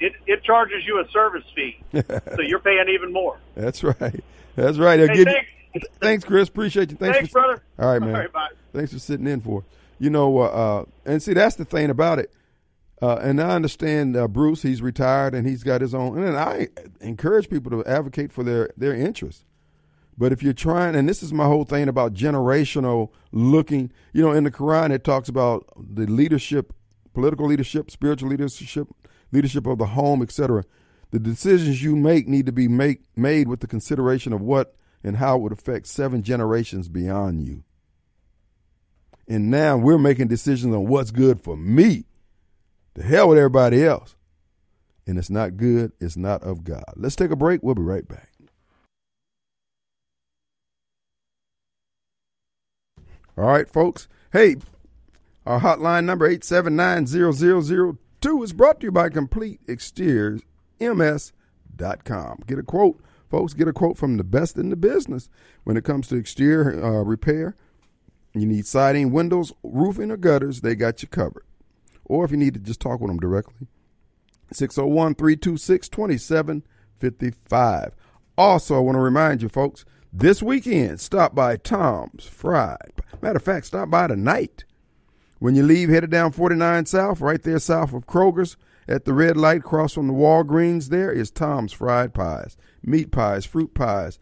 [0.00, 3.38] it it charges you a service fee, so you're paying even more.
[3.54, 4.24] That's right.
[4.56, 4.98] That's right.
[4.98, 5.48] Hey, thanks.
[5.74, 6.48] You, thanks, Chris.
[6.48, 6.96] Appreciate you.
[6.96, 7.62] Thanks, thanks for, brother.
[7.78, 8.14] All right, man.
[8.14, 8.48] All right, bye.
[8.72, 9.64] Thanks for sitting in for.
[9.98, 12.32] You know, uh, uh, and see that's the thing about it.
[13.02, 16.22] Uh, and I understand uh, Bruce; he's retired and he's got his own.
[16.22, 16.68] And I
[17.00, 19.44] encourage people to advocate for their their interests.
[20.18, 24.32] But if you're trying, and this is my whole thing about generational looking, you know,
[24.32, 26.74] in the Quran it talks about the leadership,
[27.14, 28.88] political leadership, spiritual leadership,
[29.32, 30.64] leadership of the home, etc.
[31.10, 35.16] The decisions you make need to be make, made with the consideration of what and
[35.16, 37.64] how it would affect seven generations beyond you.
[39.28, 42.04] And now we're making decisions on what's good for me.
[42.94, 44.16] The hell with everybody else.
[45.06, 46.84] And it's not good, it's not of God.
[46.96, 47.62] Let's take a break.
[47.62, 48.30] We'll be right back.
[53.38, 54.08] All right, folks.
[54.32, 54.56] Hey,
[55.46, 56.28] our hotline number
[58.20, 60.42] 879-0002 is brought to you by Complete Exteriors,
[60.80, 62.40] MS.com.
[62.46, 63.00] Get a quote,
[63.30, 63.54] folks.
[63.54, 65.28] Get a quote from the best in the business
[65.64, 67.56] when it comes to exterior uh, repair.
[68.34, 71.44] You need siding, windows, roofing, or gutters, they got you covered.
[72.04, 73.66] Or if you need to just talk with them directly,
[74.52, 77.94] 601 326 2755.
[78.38, 82.92] Also, I want to remind you, folks, this weekend, stop by Tom's Fried.
[83.20, 84.64] Matter of fact, stop by tonight.
[85.40, 89.36] When you leave, headed down 49 South, right there south of Kroger's, at the red
[89.36, 92.56] light across from the Walgreens, there is Tom's Fried Pies.
[92.82, 94.18] Meat pies, fruit pies,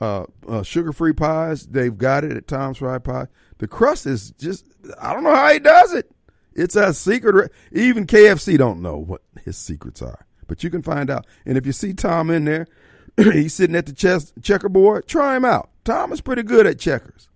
[0.00, 1.66] uh, uh, sugar free pies.
[1.66, 3.28] They've got it at Tom's Fried Pie.
[3.58, 4.66] The crust is just,
[5.00, 6.10] I don't know how he does it.
[6.54, 7.50] It's a secret.
[7.72, 11.26] Even KFC don't know what his secrets are, but you can find out.
[11.46, 12.66] And if you see Tom in there,
[13.16, 15.06] he's sitting at the chess checkerboard.
[15.06, 15.70] Try him out.
[15.84, 17.28] Tom is pretty good at checkers,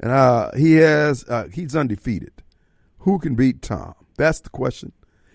[0.00, 2.33] and uh, he has uh, he's undefeated.
[3.04, 3.94] Who can beat Tom?
[4.16, 4.92] That's the question.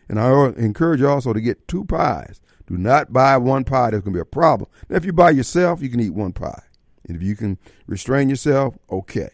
[0.07, 2.41] And I encourage you also to get two pies.
[2.65, 3.91] Do not buy one pie.
[3.91, 4.67] There's going to be a problem.
[4.89, 6.63] Now, if you buy yourself, you can eat one pie.
[7.07, 9.29] And if you can restrain yourself, okay.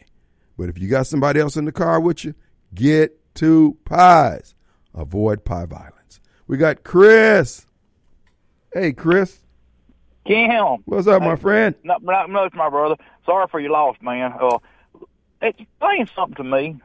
[0.57, 2.35] But if you got somebody else in the car with you,
[2.73, 4.53] get two pies.
[4.93, 6.19] Avoid pie violence.
[6.45, 7.65] We got Chris.
[8.73, 9.39] Hey, Chris.
[10.25, 10.83] Kim.
[10.83, 11.73] What's up, my friend?
[11.85, 12.95] Not, not much, my brother.
[13.25, 14.33] Sorry for your loss, man.
[14.41, 14.57] Uh,
[15.41, 16.81] explain something to me.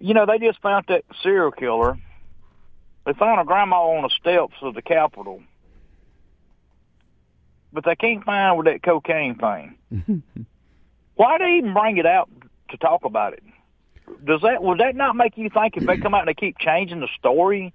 [0.00, 1.98] You know, they just found that serial killer.
[3.04, 5.42] They found a grandma on the steps of the Capitol.
[7.72, 9.76] But they can't find with that cocaine thing.
[11.14, 12.30] Why do they even bring it out
[12.70, 13.42] to talk about it?
[14.24, 16.58] Does that would that not make you think if they come out and they keep
[16.58, 17.74] changing the story,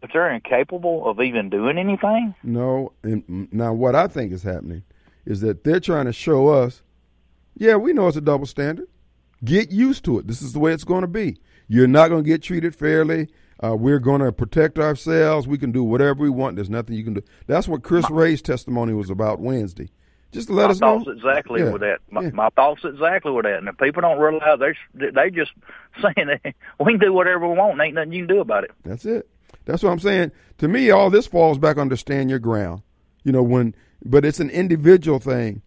[0.00, 2.34] that they're incapable of even doing anything?
[2.42, 2.92] No.
[3.02, 4.82] And now what I think is happening
[5.26, 6.82] is that they're trying to show us,
[7.56, 8.88] yeah, we know it's a double standard.
[9.44, 10.26] Get used to it.
[10.26, 11.38] This is the way it's going to be.
[11.68, 13.28] You're not going to get treated fairly.
[13.62, 15.46] Uh, we're going to protect ourselves.
[15.46, 16.56] We can do whatever we want.
[16.56, 17.22] There's nothing you can do.
[17.46, 19.88] That's what Chris Wray's testimony was about Wednesday.
[20.32, 21.00] Just let my us know.
[21.06, 21.70] exactly Yeah.
[21.70, 22.00] with that.
[22.10, 22.30] My, Yeah.
[22.30, 23.58] my thoughts exactly with that.
[23.58, 24.58] And if people don't realize
[24.94, 25.52] they they just
[26.02, 28.72] saying that we can do whatever we want, ain't nothing you can do about it.
[28.84, 29.28] That's it.
[29.64, 30.32] That's what I'm saying.
[30.58, 32.82] To me, all this falls back under stand your ground.
[33.22, 33.74] You know, when,
[34.04, 35.62] but it's an individual thing.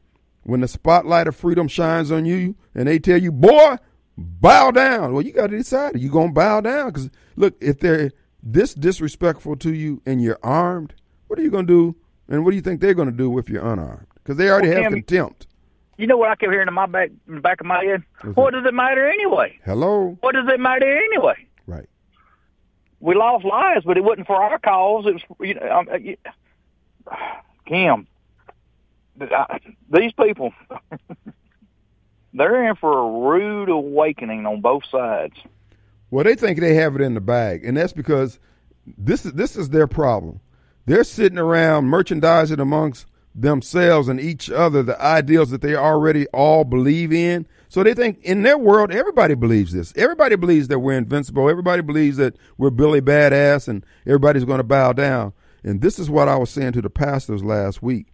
[0.48, 3.76] When the spotlight of freedom shines on you and they tell you, boy,
[4.18, 5.12] bow down.
[5.12, 5.96] Well, you got to decide.
[5.96, 6.88] Are you going to bow down?
[6.88, 10.94] Because, look, if they're this disrespectful to you and you're armed,
[11.28, 11.96] what are you going to do?
[12.30, 14.08] And what do you think they're going to do if you're unarmed?
[14.16, 15.48] Because they already Well, have Tim, contempt.
[15.98, 18.04] You know what I kept hearing in my back in the back of my head?
[18.36, 19.60] What does it matter anyway?
[19.66, 20.18] Hello?
[20.22, 21.46] What does it matter anyway?
[21.66, 21.90] Right.
[23.02, 25.08] We lost lives, but it wasn't for our cause.
[25.08, 27.16] It was, you know, um, uh,
[27.66, 28.08] Kim.
[29.22, 29.60] I-
[29.92, 30.52] These people,
[32.34, 35.36] they're in for a rude awakening on both sides.
[36.10, 38.40] Well, they think they have it in the bag, and that's because
[38.98, 40.40] this is this is their problem.
[40.86, 46.64] They're sitting around merchandising amongst themselves and each other the ideals that they already all
[46.64, 47.46] believe in.
[47.70, 49.94] So they think in their world everybody believes this.
[49.98, 51.50] Everybody believes that we're invincible.
[51.50, 55.34] Everybody believes that we're Billy Badass, and everybody's going to bow down.
[55.64, 58.08] And this is what I was saying to the pastors last week,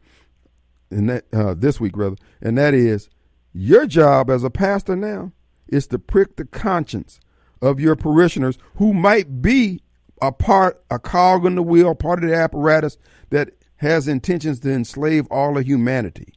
[0.94, 3.10] and that uh, this week rather, and that is
[3.54, 5.32] your job as a pastor now
[5.68, 7.20] is to prick the conscience
[7.62, 9.82] of your parishioners who might be
[10.22, 12.98] a part, a cog in the wheel, part of the apparatus
[13.30, 16.34] that has intentions to enslave all of humanity.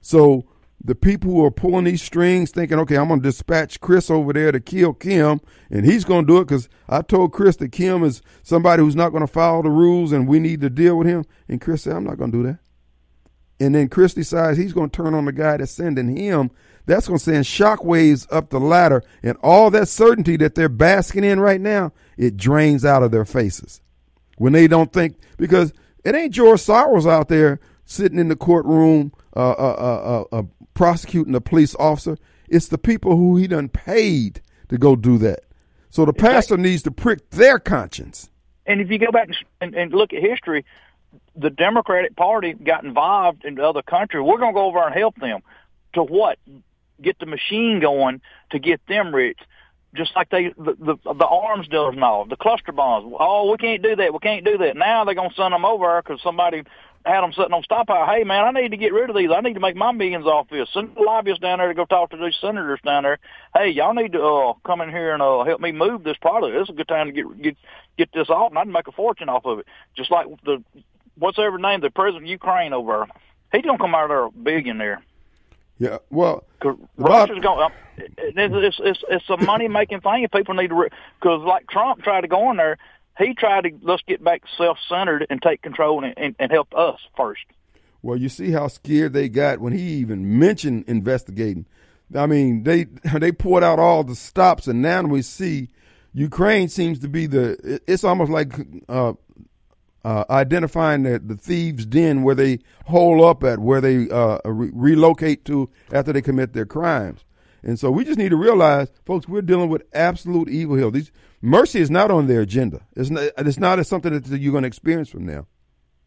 [0.00, 0.44] So
[0.82, 4.32] the people who are pulling these strings, thinking, okay, I'm going to dispatch Chris over
[4.32, 7.72] there to kill Kim, and he's going to do it because I told Chris that
[7.72, 10.96] Kim is somebody who's not going to follow the rules and we need to deal
[10.96, 11.24] with him.
[11.48, 12.58] And Chris said, I'm not going to do that.
[13.58, 16.50] And then Chris decides he's going to turn on the guy that's sending him.
[16.84, 21.24] That's going to send shockwaves up the ladder, and all that certainty that they're basking
[21.24, 23.80] in right now, it drains out of their faces
[24.38, 25.72] when they don't think because
[26.04, 30.42] it ain't George Soros out there sitting in the courtroom uh, uh, uh,
[30.74, 32.16] prosecuting a police officer.
[32.48, 35.40] It's the people who he done paid to go do that.
[35.90, 38.30] So the pastor needs to prick their conscience.
[38.66, 39.30] And if you go back
[39.60, 40.64] and, and look at history,
[41.36, 44.24] the Democratic Party got involved in other countries.
[44.24, 45.40] We're going to go over and help them.
[45.94, 46.38] To what?
[47.00, 48.20] Get the machine going
[48.50, 49.38] to get them rich.
[49.94, 53.14] Just like they, the, the, the arms dealers and all, the cluster bombs.
[53.18, 54.12] Oh, we can't do that.
[54.12, 54.76] We can't do that.
[54.76, 56.64] Now they're going to send them over because somebody
[57.06, 58.06] had them sitting on stockpile.
[58.06, 59.30] Hey, man, I need to get rid of these.
[59.34, 60.68] I need to make my millions off this.
[60.74, 63.18] Send the lobbyists down there to go talk to these senators down there.
[63.54, 66.54] Hey, y'all need to uh, come in here and uh, help me move this product.
[66.54, 67.56] This is a good time to get get
[67.96, 69.66] get this off, and I can make a fortune off of it.
[69.96, 70.62] Just like the
[71.18, 73.06] what's ever name the president of Ukraine over.
[73.52, 75.02] He's gonna come out there a billionaire.
[75.78, 76.44] Yeah, well,
[76.96, 77.62] Russia's going.
[77.62, 80.26] Uh, it's, it's it's a money making thing.
[80.32, 80.88] People need to
[81.20, 82.78] because like Trump tried to go in there
[83.18, 87.00] he tried to let's get back self-centered and take control and, and, and help us
[87.16, 87.44] first.
[88.02, 91.66] Well, you see how scared they got when he even mentioned investigating.
[92.14, 92.84] I mean, they
[93.18, 95.68] they poured out all the stops, and now we see
[96.12, 97.80] Ukraine seems to be the.
[97.86, 98.52] It's almost like
[98.88, 99.14] uh,
[100.06, 104.70] uh, identifying the, the thieves' den where they hole up at, where they uh, re-
[104.72, 107.24] relocate to after they commit their crimes.
[107.64, 110.88] And so we just need to realize, folks, we're dealing with absolute evil here.
[110.92, 111.10] These
[111.42, 112.86] mercy is not on their agenda.
[112.94, 113.32] It's not.
[113.36, 115.48] It's not something that you're going to experience from now.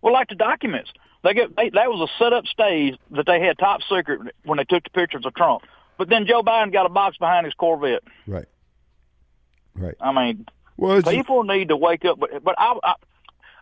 [0.02, 0.92] Well, like the documents,
[1.26, 4.60] they get they, that was a set up stage that they had top secret when
[4.60, 5.64] they took the pictures of Trump.
[5.98, 8.04] But then Joe Biden got a box behind his Corvette.
[8.26, 8.46] Right.
[9.76, 9.96] Right.
[10.00, 10.46] I mean,
[10.78, 12.18] well, people just, need to wake up.
[12.18, 12.94] But but I, I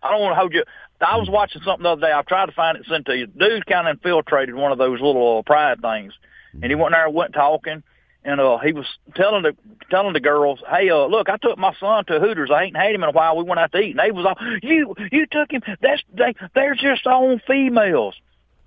[0.01, 0.63] I don't want to hold you.
[0.99, 2.11] I was watching something the other day.
[2.11, 3.27] I tried to find it sent to you.
[3.27, 6.13] Dude kind of infiltrated one of those little uh, pride things
[6.61, 7.83] and he went there and went talking
[8.23, 8.85] and uh he was
[9.15, 9.55] telling the
[9.89, 12.49] telling the girls, Hey, uh look, I took my son to Hooters.
[12.51, 13.37] I ain't had him in a while.
[13.37, 16.33] We went out to eat and they was all You you took him that's they
[16.53, 18.15] they're just on females.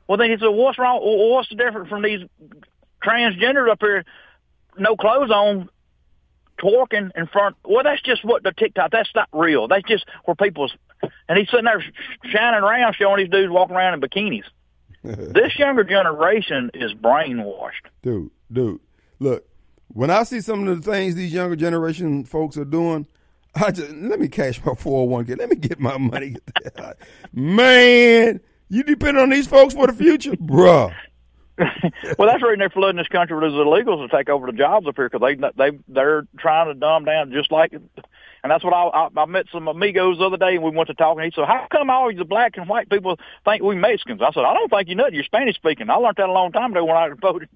[0.07, 2.21] Well then he said, What's wrong what's the difference from these
[3.05, 4.05] transgenders up here
[4.79, 5.69] no clothes on
[6.63, 9.69] twerking in front well that's just what the TikTok that's not real.
[9.69, 10.73] That's just where people's
[11.29, 11.83] and he's sitting there
[12.25, 14.45] shining around showing these dudes walking around in bikinis.
[15.03, 17.87] this younger generation is brainwashed.
[18.03, 18.81] Dude, dude,
[19.19, 19.47] look,
[19.89, 23.07] when I see some of the things these younger generation folks are doing,
[23.55, 25.39] I just let me cash my 401k.
[25.39, 26.37] Let me get my money.
[27.33, 30.95] Man, you depend on these folks for the future, bruh.
[32.19, 34.87] well, that's the reason they're flooding this country with illegals to take over the jobs
[34.87, 37.73] up here because they they they're trying to dumb down just like
[38.43, 40.89] and that's what I, I, I met some amigos the other day and we went
[40.89, 43.75] to talk and he said, how come all the black and white people think we
[43.75, 44.21] Mexicans?
[44.23, 45.91] I said, I don't think you know You're Spanish speaking.
[45.91, 47.49] I learned that a long time ago when I voted,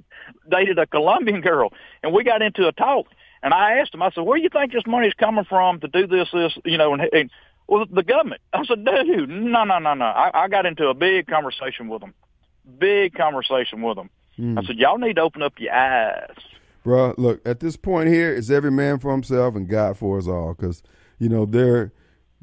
[0.51, 1.73] dated a Colombian girl
[2.03, 3.07] and we got into a talk
[3.43, 5.89] and I asked him, I said, where do you think this money's coming from to
[5.89, 7.31] do this, this, you know, and, and
[7.67, 8.43] well, the government.
[8.53, 10.05] I said, dude, no, no, no, no.
[10.05, 12.15] I, I got into a big conversation with them,
[12.79, 14.11] big conversation with them.
[14.39, 14.59] Mm.
[14.59, 16.37] I said, y'all need to open up your eyes.
[16.85, 20.29] Bro, look, at this point here, it's every man for himself and God for us
[20.29, 20.55] all.
[20.55, 20.83] Because,
[21.19, 21.93] you know, they're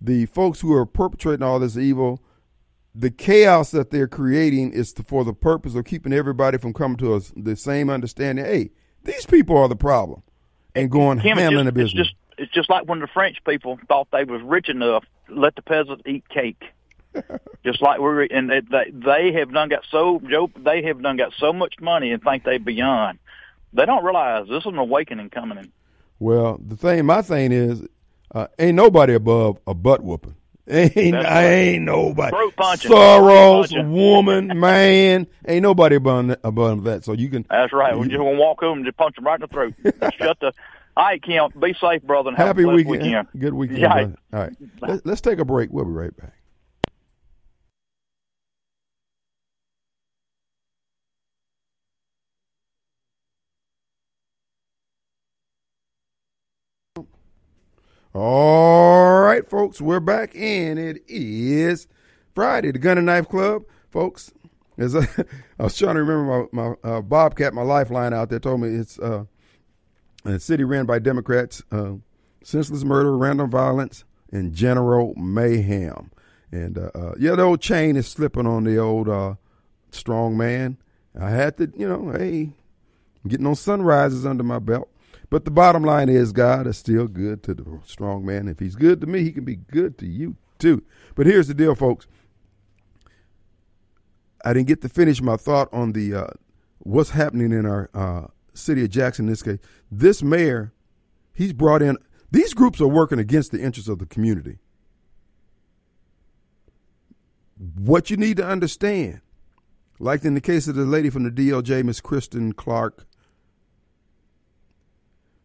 [0.01, 2.21] the folks who are perpetrating all this evil,
[2.95, 6.97] the chaos that they're creating is to, for the purpose of keeping everybody from coming
[6.97, 8.43] to us the same understanding.
[8.43, 8.71] Hey,
[9.03, 10.23] these people are the problem,
[10.75, 12.07] and going Kim, handling the business.
[12.07, 15.39] It's just, it's just like when the French people thought they was rich enough to
[15.39, 16.63] let the peasants eat cake.
[17.65, 21.33] just like we're and they, they have done got so Joe they have done got
[21.37, 23.19] so much money and think they beyond
[23.73, 25.71] they don't realize this is an awakening coming in.
[26.19, 27.81] Well, the thing, my thing is,
[28.33, 30.35] uh, ain't nobody above a butt whooping.
[30.67, 32.31] Ain't I ain't nobody.
[32.31, 37.03] Soros, woman, man, ain't nobody above, above that.
[37.03, 37.45] So you can.
[37.49, 37.97] That's right.
[37.97, 39.73] We're just gonna walk over and just punch them right in the throat.
[40.17, 40.53] Shut the.
[40.95, 41.49] All right, Kim.
[41.59, 42.29] Be safe, brother.
[42.29, 43.01] And Happy weekend.
[43.01, 43.27] weekend.
[43.37, 43.79] Good weekend.
[43.79, 43.93] Yeah.
[44.31, 44.53] All right.
[44.79, 45.71] Let's, let's take a break.
[45.71, 46.35] We'll be right back.
[58.13, 61.87] All right, folks, we're back, and it is
[62.35, 64.33] Friday, the Gun and Knife Club, folks.
[64.77, 65.07] As I,
[65.59, 68.67] I was trying to remember my, my uh, Bobcat, my lifeline out there, told me
[68.67, 69.23] it's uh,
[70.25, 71.93] a city ran by Democrats, uh,
[72.43, 76.11] senseless murder, random violence, and General Mayhem.
[76.51, 79.35] And uh, uh, yeah, the old chain is slipping on the old uh,
[79.91, 80.75] strong man.
[81.17, 82.51] I had to, you know, hey,
[83.25, 84.89] getting on sunrises under my belt.
[85.31, 88.49] But the bottom line is, God is still good to the strong man.
[88.49, 90.83] If he's good to me, he can be good to you too.
[91.15, 92.05] But here's the deal, folks.
[94.43, 96.27] I didn't get to finish my thought on the uh,
[96.79, 99.25] what's happening in our uh, city of Jackson.
[99.25, 99.59] In this case,
[99.89, 100.73] this mayor,
[101.33, 101.97] he's brought in.
[102.29, 104.57] These groups are working against the interests of the community.
[107.57, 109.21] What you need to understand,
[109.97, 113.05] like in the case of the lady from the DOJ, Miss Kristen Clarke,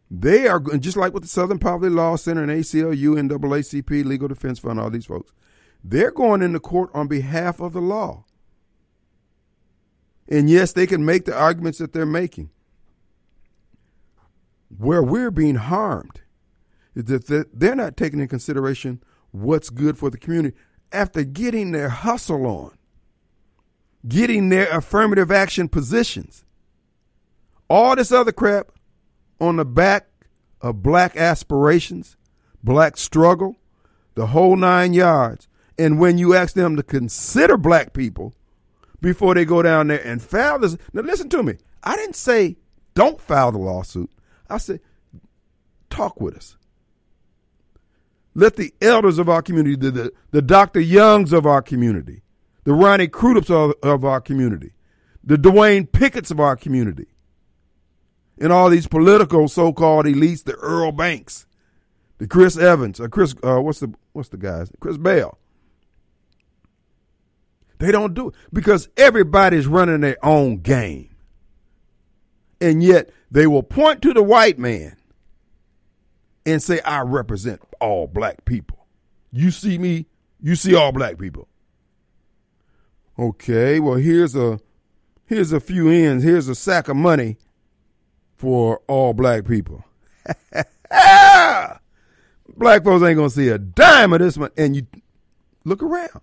[0.09, 4.59] they are just like with the Southern Poverty Law Center and ACLU, NAACP, Legal Defense
[4.59, 5.31] Fund, all these folks.
[5.83, 8.25] They're going into court on behalf of the law.
[10.29, 12.49] And yes, they can make the arguments that they're making.
[14.77, 16.21] Where we're being harmed
[16.95, 19.01] is that they're not taking into consideration
[19.31, 20.55] what's good for the community
[20.91, 22.77] after getting their hustle on,
[24.07, 26.43] getting their affirmative action positions.
[27.69, 28.71] All this other crap
[29.39, 30.07] on the back
[30.61, 32.17] of black aspirations,
[32.63, 33.55] black struggle,
[34.15, 35.47] the whole nine yards.
[35.77, 38.33] And when you ask them to consider black people
[38.99, 41.57] before they go down there and file this, now listen to me.
[41.83, 42.57] I didn't say
[42.95, 44.09] don't file the lawsuit.
[44.49, 44.79] I said
[45.89, 46.57] talk with us.
[48.33, 50.79] Let the elders of our community, the, the, the Dr.
[50.79, 52.21] Youngs of our community,
[52.65, 54.73] the Ronnie Crudups of, of our community,
[55.23, 57.07] the Dwayne Picketts of our community,
[58.39, 61.45] and all these political so-called elites, the Earl Banks,
[62.17, 64.71] the Chris Evans, uh, Chris, uh, what's the what's the guys?
[64.79, 65.37] Chris Bell.
[67.79, 71.15] They don't do it because everybody's running their own game,
[72.59, 74.97] and yet they will point to the white man
[76.45, 78.87] and say, "I represent all black people."
[79.31, 80.07] You see me,
[80.41, 81.47] you see all black people.
[83.19, 84.59] Okay, well here's a
[85.25, 86.23] here's a few ends.
[86.23, 87.37] Here's a sack of money
[88.37, 89.83] for all black people.
[92.55, 94.51] black folks ain't gonna see a dime of this one.
[94.57, 94.87] And you
[95.65, 96.21] look around.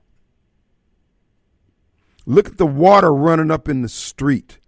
[2.26, 4.58] Look at the water running up in the street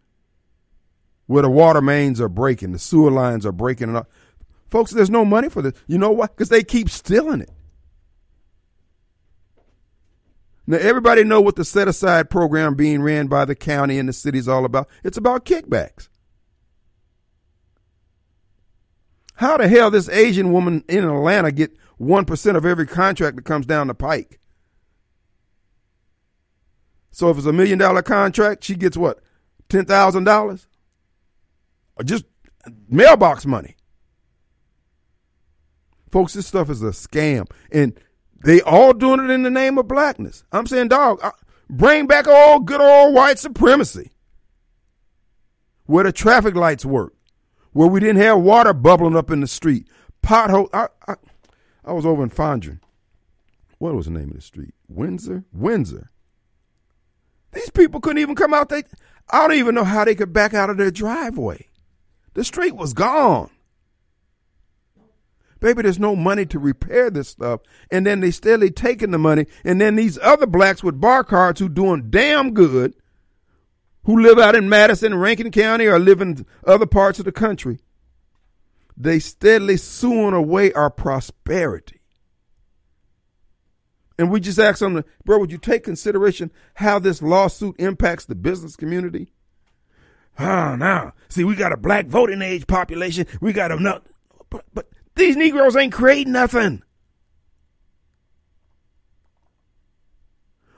[1.27, 3.97] where the water mains are breaking, the sewer lines are breaking.
[3.97, 4.09] up.
[4.69, 5.73] Folks, there's no money for this.
[5.87, 6.27] You know why?
[6.27, 7.51] Because they keep stealing it.
[10.67, 14.13] Now everybody know what the set aside program being ran by the county and the
[14.13, 14.89] city is all about.
[15.05, 16.09] It's about kickbacks.
[19.37, 23.67] How the hell this Asian woman in Atlanta get 1% of every contract that comes
[23.67, 24.41] down the pike?
[27.11, 29.21] So if it's a million dollar contract, she gets what?
[29.69, 30.67] $10,000?
[31.97, 32.25] Or just
[32.89, 33.77] mailbox money.
[36.11, 37.47] Folks, this stuff is a scam.
[37.71, 37.99] And
[38.43, 40.45] they all doing it in the name of blackness.
[40.53, 41.21] I'm saying, dog,
[41.69, 44.13] bring back all good old white supremacy.
[45.85, 47.16] Where the traffic lights work
[47.77, 49.87] where we didn't have water bubbling up in the street.
[50.23, 50.71] Pothole.
[50.73, 51.15] I, I,
[51.85, 52.81] I was over in Fondren.
[53.79, 54.75] What was the name of the street?
[54.89, 55.45] Windsor?
[55.53, 56.11] Windsor.
[57.53, 58.71] These people couldn't even come out.
[58.71, 58.85] They,
[59.31, 61.67] I don't even know how they could back out of their driveway.
[62.33, 63.51] The street was gone.
[65.61, 67.61] Baby, there's no money to repair this stuff.
[67.91, 69.47] And then they steadily taking the money.
[69.65, 72.95] And then these other blacks with bar cards who doing damn good
[74.07, 77.81] who live out in Madison, Rankin County, or live in other parts of the country,
[78.97, 82.01] they steadily suing away our prosperity.
[84.17, 88.37] And we just ask them, bro, would you take consideration how this lawsuit impacts the
[88.37, 89.33] business community?
[90.39, 93.27] Oh, now, see, we got a black voting age population.
[93.41, 94.03] We got enough,
[94.51, 96.83] but, but these Negroes ain't creating nothing.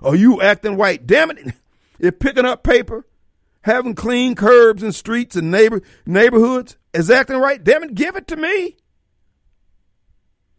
[0.00, 1.06] Are you acting white?
[1.06, 1.54] Damn it.
[1.98, 3.04] If picking up paper
[3.62, 8.26] having clean curbs and streets and neighbor neighborhoods is acting right, damn it, give it
[8.28, 8.76] to me.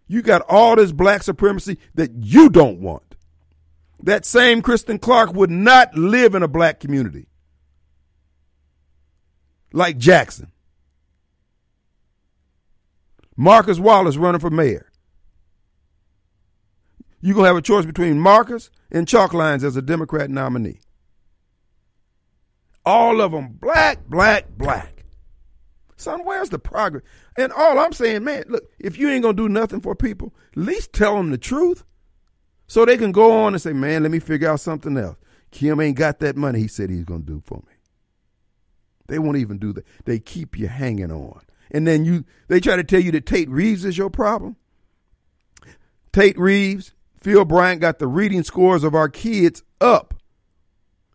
[0.07, 3.15] You got all this black supremacy that you don't want.
[4.01, 7.27] That same Kristen Clarke would not live in a black community
[9.71, 10.51] like Jackson.
[13.35, 14.89] Marcus Wallace running for mayor.
[17.21, 20.79] You're going to have a choice between Marcus and Chokwe as a Democrat nominee.
[22.85, 25.05] All of them black, black, black.
[25.95, 27.03] Son, where's the progress?
[27.37, 30.57] And all I'm saying, man, look, if you ain't gonna do nothing for people, at
[30.57, 31.83] least tell them the truth.
[32.67, 35.17] So they can go on and say, man, let me figure out something else.
[35.51, 37.73] Kim ain't got that money he said he's gonna do for me.
[39.07, 39.85] They won't even do that.
[40.05, 41.41] They keep you hanging on.
[41.71, 44.55] And then you they try to tell you that Tate Reeves is your problem.
[46.13, 50.13] Tate Reeves, Phil Bryant got the reading scores of our kids up.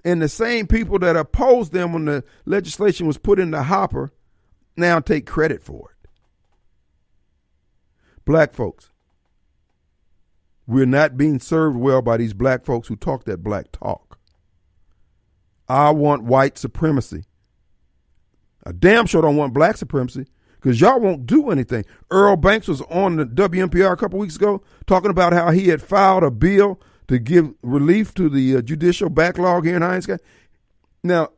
[0.05, 4.13] And the same people that opposed them when the legislation was put in the hopper
[4.77, 6.11] now take credit for it.
[8.25, 8.91] Black folks,
[10.67, 14.19] we're not being served well by these black folks who talk that black talk.
[15.69, 17.25] I want white supremacy.
[18.67, 20.27] I damn sure don't want black supremacy
[20.57, 21.85] because y'all won't do anything.
[22.11, 25.83] Earl Banks was on the WNPR a couple weeks ago talking about how he had
[25.83, 30.23] filed a bill to give relief to the uh, judicial backlog here in Hinds County.
[31.03, 31.31] Now,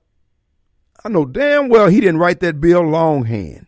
[1.04, 3.66] I know damn well he didn't write that bill longhand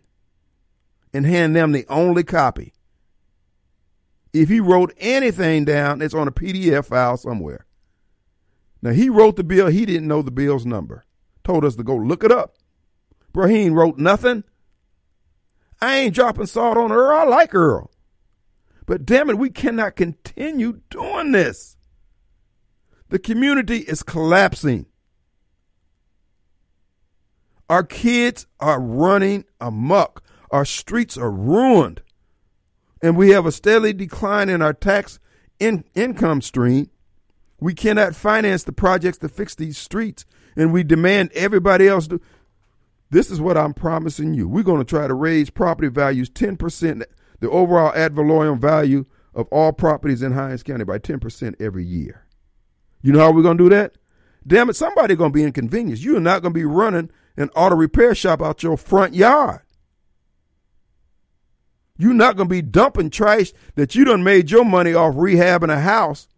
[1.13, 2.73] and hand them the only copy.
[4.33, 7.65] If he wrote anything down, it's on a PDF file somewhere.
[8.83, 11.05] Now, he wrote the bill, he didn't know the bill's number.
[11.43, 12.55] Told us to go look it up.
[13.33, 14.45] Bro, he ain't wrote nothing.
[15.81, 17.19] I ain't dropping salt on Earl.
[17.19, 17.91] I like Earl.
[18.87, 21.78] But damn it, we cannot continue doing this.
[23.09, 24.87] The community is collapsing.
[27.69, 30.23] Our kids are running amok.
[30.51, 32.03] Our streets are ruined.
[33.03, 35.19] And we have a steady decline in our tax
[35.59, 36.91] in- income stream.
[37.61, 40.25] We cannot finance the projects to fix these streets,
[40.57, 42.21] and we demand everybody else do.
[43.11, 44.49] This is what I'm promising you.
[44.49, 47.03] We're going to try to raise property values 10%,
[47.41, 52.28] the overall ad valorem value of all properties in Hinds County by 10% every year.
[53.03, 53.97] You know how we're going to do that?
[54.47, 56.03] Damn it, somebody going to be inconvenienced.
[56.03, 59.61] You're not going to be running an auto repair shop out your front yard.
[61.99, 65.73] You're not going to be dumping trash that you done made your money off rehabbing
[65.73, 66.29] a house.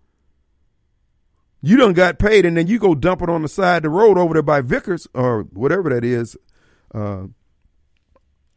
[1.62, 3.88] You done got paid, and then you go dump it on the side of the
[3.90, 6.36] road over there by Vickers or whatever that is,
[6.94, 7.24] uh,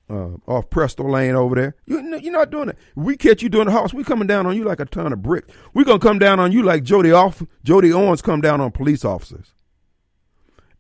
[0.10, 1.76] uh, off Presto Lane over there.
[1.86, 2.78] You, you're not doing it.
[2.96, 3.94] We catch you doing the house.
[3.94, 5.54] We coming down on you like a ton of bricks.
[5.74, 9.06] We're gonna come down on you like Jody off Jody Owens come down on police
[9.06, 9.54] officers.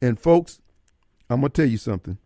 [0.01, 0.61] And folks,
[1.29, 2.17] I'm gonna tell you something.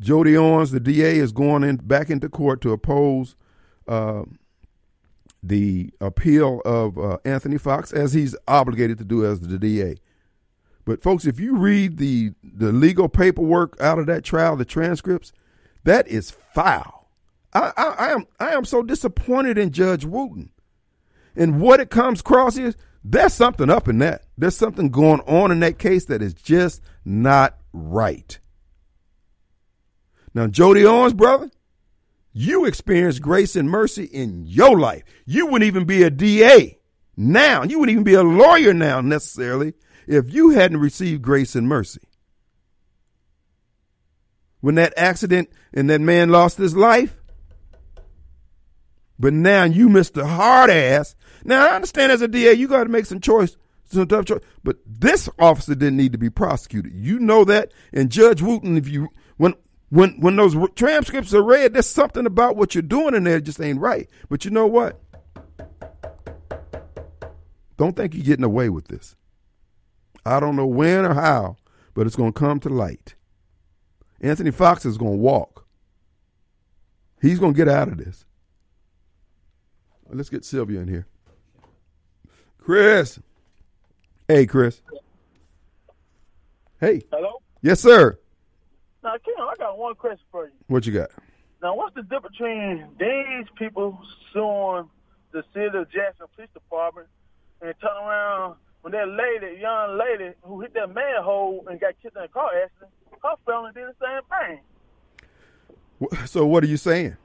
[0.00, 3.34] Jody Owens, the DA, is going in back into court to oppose
[3.88, 4.22] uh,
[5.42, 9.96] the appeal of uh, Anthony Fox, as he's obligated to do as the DA.
[10.88, 15.34] But folks, if you read the the legal paperwork out of that trial, the transcripts,
[15.84, 17.10] that is foul.
[17.52, 20.48] I, I, I am I am so disappointed in Judge Wooten.
[21.36, 22.74] And what it comes across is
[23.04, 24.22] there's something up in that.
[24.38, 28.38] There's something going on in that case that is just not right.
[30.32, 31.50] Now, Jody Owens, brother,
[32.32, 35.04] you experienced grace and mercy in your life.
[35.26, 36.78] You wouldn't even be a DA
[37.14, 37.62] now.
[37.62, 39.74] You wouldn't even be a lawyer now necessarily
[40.08, 42.00] if you hadn't received grace and mercy.
[44.60, 47.16] When that accident and that man lost his life,
[49.18, 51.14] but now you missed the hard ass.
[51.44, 54.42] Now I understand as a DA, you got to make some choice, some tough choice.
[54.64, 56.92] But this officer didn't need to be prosecuted.
[56.94, 57.72] You know that.
[57.92, 59.54] And Judge Wooten, if you when
[59.90, 63.60] when when those transcripts are read, there's something about what you're doing in there just
[63.60, 64.08] ain't right.
[64.28, 65.00] But you know what?
[67.76, 69.14] Don't think you're getting away with this.
[70.28, 71.56] I don't know when or how,
[71.94, 73.14] but it's going to come to light.
[74.20, 75.66] Anthony Fox is going to walk.
[77.20, 78.24] He's going to get out of this.
[80.10, 81.06] Let's get Sylvia in here.
[82.58, 83.18] Chris.
[84.26, 84.80] Hey, Chris.
[86.80, 87.02] Hey.
[87.10, 87.42] Hello?
[87.62, 88.18] Yes, sir.
[89.02, 90.52] Now, Kim, I got one question for you.
[90.66, 91.10] What you got?
[91.62, 93.98] Now, what's the difference between these people
[94.32, 94.88] suing
[95.32, 97.08] the city of Jackson Police Department
[97.60, 102.14] and turn around when that lady, young lady who hit that manhole and got killed
[102.16, 102.90] in a car accident,
[103.22, 104.60] her family did the same thing.
[106.26, 107.16] So what are you saying?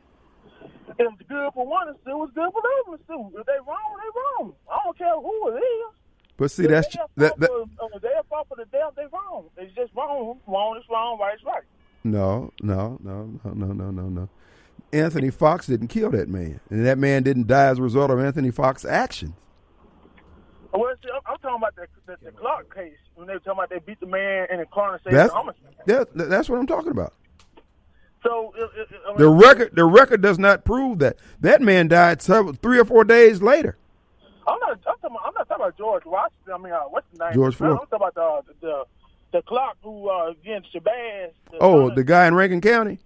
[0.98, 3.40] If it's good for one to sue, it's good for the other to sue.
[3.40, 4.54] If they wrong, they wrong.
[4.72, 5.94] I don't care who it is.
[6.38, 7.40] But see, if that's that.
[7.40, 8.94] that for, uh, they fault for the death.
[8.96, 9.46] They wrong.
[9.58, 10.40] It's just wrong.
[10.48, 11.20] Wrong is wrong.
[11.20, 11.64] Right is right.
[12.04, 14.30] No, no, no, no, no, no, no, no.
[14.92, 18.20] Anthony Fox didn't kill that man, and that man didn't die as a result of
[18.20, 19.34] Anthony Fox's actions.
[20.74, 23.70] Well, see, I'm, talking about the, the, the, Clark case when they were talking about
[23.70, 25.34] they beat the man in the car and said that's,
[25.88, 27.14] yeah, that's what I'm talking about.
[28.24, 31.90] So it, it, I mean, the record the record does not prove that that man
[31.90, 33.78] died several, three or four days later.
[34.48, 34.72] I'm not.
[34.72, 36.54] I'm, talking about, I'm not talking about George Washington.
[36.54, 37.34] I mean, uh, what's the name?
[37.34, 37.72] George Floyd.
[37.72, 38.84] I'm talking about the the,
[39.34, 41.32] the Clark who uh, against Shabazz.
[41.60, 43.00] Oh, the guy in Rankin County.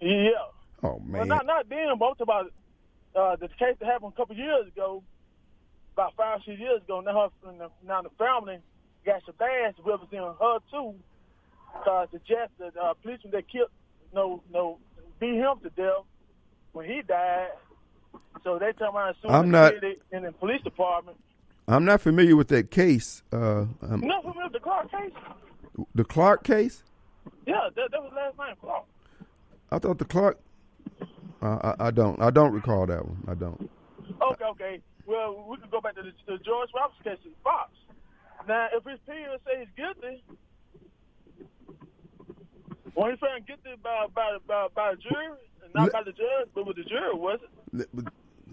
[0.00, 0.30] Yeah.
[0.82, 1.18] Oh man.
[1.18, 1.98] Well, not not them.
[1.98, 2.52] But I'm talking about
[3.14, 5.02] uh, the case that happened a couple years ago
[6.00, 7.00] about five, six years ago.
[7.00, 8.58] Now, her, now the family
[9.04, 10.94] got Shabazz representing her too,
[11.74, 13.68] because the just the uh, policeman that killed,
[14.14, 14.78] no, no,
[15.20, 16.04] beat him to death
[16.72, 17.48] when he died.
[18.44, 19.74] So they turn around and I'm not-
[20.12, 21.18] and the police department.
[21.68, 23.22] I'm not familiar with that case.
[23.32, 25.12] Uh, um, You not familiar with the Clark case?
[25.94, 26.82] the Clark case.
[27.46, 28.84] Yeah, that, that was last name, Clark.
[29.70, 30.38] I thought the Clark.
[31.42, 32.20] Uh, I, I don't.
[32.20, 33.22] I don't recall that one.
[33.28, 33.70] I don't.
[34.20, 34.80] Okay, okay.
[35.10, 37.72] Well, we can go back to the, the George Roberts case in Fox.
[38.46, 40.22] Now, if his peers say he's guilty,
[42.94, 46.48] when he found guilty by by by, by a jury, and not by the judge,
[46.54, 47.40] but with the jury, was
[47.74, 47.88] it?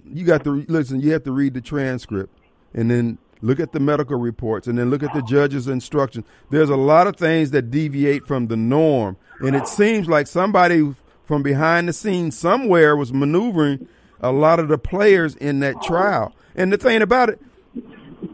[0.04, 1.00] You got to listen.
[1.00, 2.36] You have to read the transcript,
[2.74, 6.26] and then look at the medical reports, and then look at the judge's instructions.
[6.50, 10.96] There's a lot of things that deviate from the norm, and it seems like somebody
[11.24, 13.88] from behind the scenes somewhere was maneuvering
[14.22, 16.34] a lot of the players in that trial.
[16.56, 17.42] And the thing about it,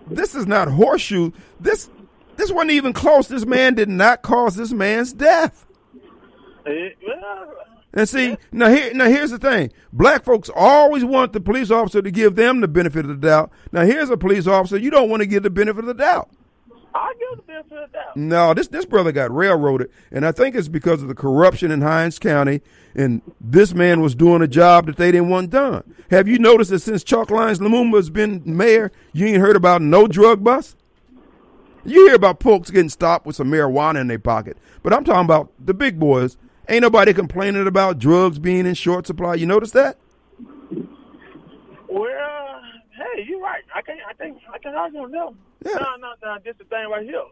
[0.07, 1.31] this is not horseshoe.
[1.60, 1.89] This
[2.35, 3.27] this wasn't even close.
[3.27, 5.65] This man did not cause this man's death.
[7.95, 12.01] And see, now here, now here's the thing: black folks always want the police officer
[12.01, 13.51] to give them the benefit of the doubt.
[13.72, 16.30] Now here's a police officer you don't want to give the benefit of the doubt.
[16.95, 18.18] I give the benefit of the doubt.
[18.18, 21.82] No, this this brother got railroaded, and I think it's because of the corruption in
[21.82, 22.61] Hinds County,
[22.94, 25.84] and this man was doing a job that they didn't want done.
[26.11, 30.07] Have you noticed that since Chokwe Lumumba has been mayor, you ain't heard about no
[30.07, 30.78] drug bust?
[31.86, 35.26] You hear about folks getting stopped with some marijuana in their pocket, but I'm talking
[35.26, 36.38] about the big boys.
[36.70, 39.36] Ain't nobody complaining about drugs being in short supply.
[39.36, 39.98] You notice that?
[41.90, 42.61] Well,
[42.95, 43.64] hey, you're right.
[43.76, 45.38] I can't, I think, I can argue on them.
[45.65, 45.72] Yeah.
[45.76, 46.38] No, no, no.
[46.44, 47.23] This the thing right here.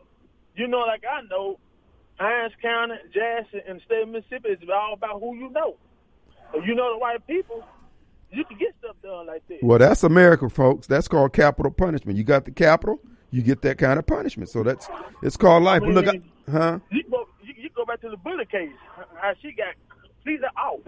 [0.56, 1.60] You know, like I know,
[2.20, 5.76] Hinds County, Jackson, and the state of Mississippi is all about who you know.
[6.54, 7.64] If you know the right people,
[8.32, 9.60] you can get stuff done like this.
[9.62, 10.88] Well, that's America, folks.
[10.88, 12.18] That's called capital punishment.
[12.18, 13.00] You got the capital,
[13.32, 14.50] you get that kind of punishment.
[14.50, 14.90] So that's
[15.24, 15.82] it's called life.
[15.82, 16.22] But look, I-
[16.52, 16.80] huh?
[16.92, 18.72] You go, you, you go back to the Bullet case.
[19.16, 20.82] How she got completely out.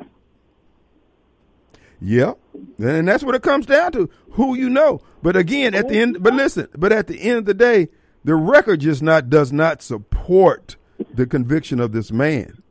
[2.06, 2.34] Yeah,
[2.80, 5.02] and that's what it comes down to: who you know.
[5.22, 7.88] But again, at the end, but listen, but at the end of the day,
[8.26, 10.76] the record just not does not support
[11.14, 12.62] the conviction of this man.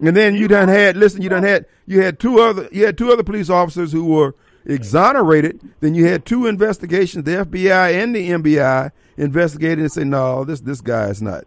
[0.00, 2.98] And then you done had listen, you done had you had two other you had
[2.98, 4.34] two other police officers who were
[4.66, 5.60] exonerated.
[5.80, 10.60] Then you had two investigations, the FBI and the MBI investigated and say, no, this
[10.60, 11.44] this guy is not.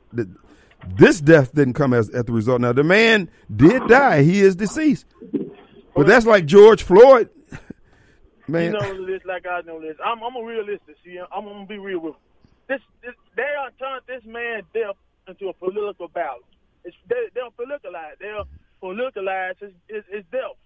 [0.97, 2.61] This death didn't come as at the result.
[2.61, 5.05] Now the man did die; he is deceased.
[5.95, 7.29] But that's like George Floyd.
[8.47, 9.97] Man, You know this like I know this.
[10.05, 10.83] I'm, I'm a realist.
[11.05, 12.75] See, I'm gonna be real with you.
[12.77, 12.81] this.
[13.03, 14.95] This they are turned this man death
[15.27, 16.43] into a political battle.
[16.83, 18.19] It's they, they'll politicalize.
[18.21, 18.45] They'll
[18.83, 20.57] politicalize his, his, his death.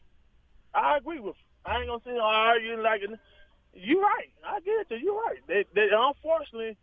[0.75, 1.35] I agree with.
[1.37, 1.71] You.
[1.71, 3.11] I ain't gonna sit here arguing like it.
[3.75, 4.29] You're right.
[4.45, 5.01] I get it.
[5.03, 5.39] You're right.
[5.47, 6.77] They, they unfortunately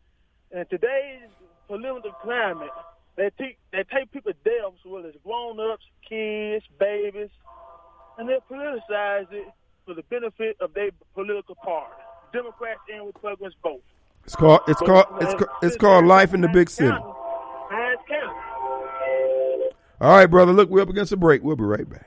[0.53, 1.29] in today's
[1.69, 2.71] political climate,
[3.17, 7.31] they take they take people deaths, whether it's grown ups, kids, babies,
[8.19, 9.47] and they politicize it
[9.85, 11.95] for the benefit of their political party.
[12.33, 13.81] Democrats and Republicans both.
[14.25, 16.91] it's called it's called it's ca- it's called life in the big city.
[16.91, 17.13] County.
[20.01, 20.53] All right, brother.
[20.53, 21.43] Look, we're up against a break.
[21.43, 22.07] We'll be right back.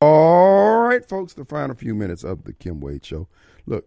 [0.00, 1.34] All right, folks.
[1.34, 3.28] The final few minutes of the Kim Wade Show.
[3.66, 3.86] Look,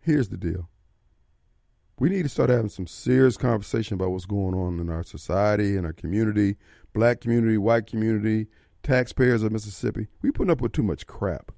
[0.00, 0.68] here's the deal.
[1.98, 5.76] We need to start having some serious conversation about what's going on in our society,
[5.76, 6.56] and our community,
[6.96, 8.46] black community, white community,
[8.82, 10.08] taxpayers of Mississippi.
[10.22, 11.52] We putting up with too much crap.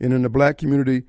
[0.00, 1.02] And in the black community,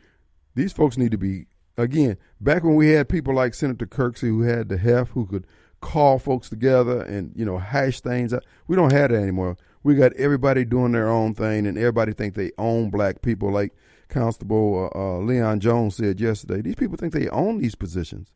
[0.56, 1.46] these folks need to be
[1.78, 5.46] again back when we had people like Senator Kirksey who had the heft who could
[5.82, 8.44] call folks together and you know hash things out.
[8.68, 9.56] We don't have that anymore.
[9.84, 13.52] We got everybody doing their own thing and everybody think they own black people.
[13.52, 13.74] Like
[14.10, 18.32] Constable uh, uh, Leon Jones said yesterday, these people think they own these positions.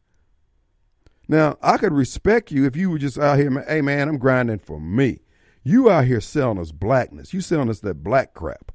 [1.33, 4.59] Now I could respect you if you were just out here, hey man, I'm grinding
[4.59, 5.21] for me.
[5.63, 7.33] You out here selling us blackness.
[7.33, 8.71] You selling us that black crap.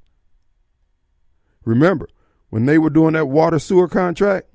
[1.63, 2.09] Remember,
[2.49, 4.49] when they were doing that water sewer contract,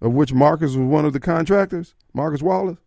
[0.00, 2.78] of which Marcus was one of the contractors, Marcus Wallace,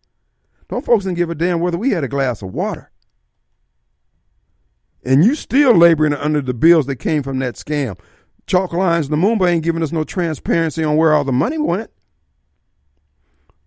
[0.67, 2.89] don't folks didn't give a damn whether we had a glass of water.
[5.05, 7.99] And you still laboring under the bills that came from that scam.
[8.47, 11.91] Chokwe, the Moomba ain't giving us no transparency on where all the money went.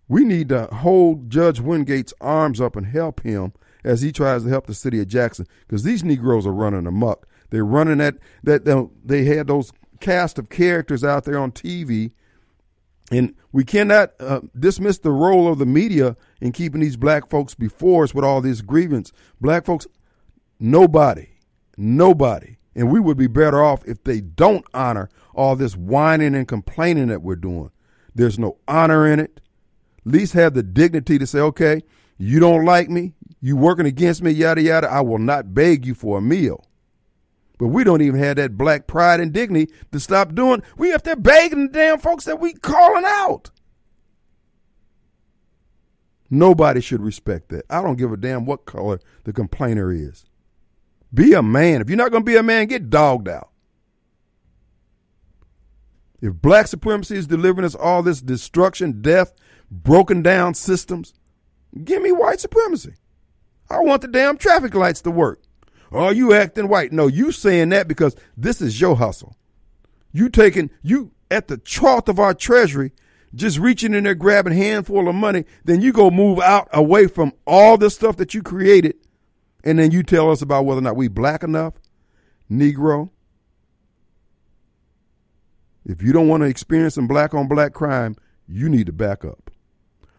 [0.07, 3.53] We need to hold Judge Wingate's arms up and help him
[3.83, 7.27] as he tries to help the city of Jackson because these Negroes are running amok.
[7.49, 12.11] They're running that that they had those cast of characters out there on TV,
[13.11, 17.55] and we cannot uh, dismiss the role of the media in keeping these black folks
[17.55, 19.11] before us with all this grievance.
[19.39, 19.87] Black folks,
[20.59, 21.29] nobody,
[21.77, 26.47] nobody, and we would be better off if they don't honor all this whining and
[26.47, 27.71] complaining that we're doing.
[28.13, 29.39] There's no honor in it.
[30.07, 31.81] Least have the dignity to say, okay,
[32.17, 34.89] you don't like me, you working against me, yada yada.
[34.89, 36.65] I will not beg you for a meal.
[37.59, 40.63] But we don't even have that black pride and dignity to stop doing.
[40.77, 43.49] We have to begging the damn folks that we calling out.
[46.29, 47.65] Nobody should respect that.
[47.69, 50.25] I don't give a damn what color the complainer is.
[51.13, 51.81] Be a man.
[51.81, 53.49] If you're not going to be a man, get dogged out.
[56.19, 59.33] If black supremacy is delivering us all this destruction, death,
[59.69, 61.13] broken down systems,
[61.83, 62.93] give me white supremacy.
[63.69, 65.41] I want the damn traffic lights to work.
[65.91, 66.91] Oh, you acting white.
[66.91, 69.35] No, you saying that because this is your hustle.
[70.11, 72.91] You taking you at the trough of our treasury,
[73.35, 77.33] just reaching in there grabbing handful of money, then you go move out away from
[77.45, 78.95] all the stuff that you created,
[79.63, 81.73] and then you tell us about whether or not we black enough,
[82.49, 83.09] Negro.
[85.85, 88.15] If you don't want to experience some black on black crime,
[88.47, 89.46] you need to back up.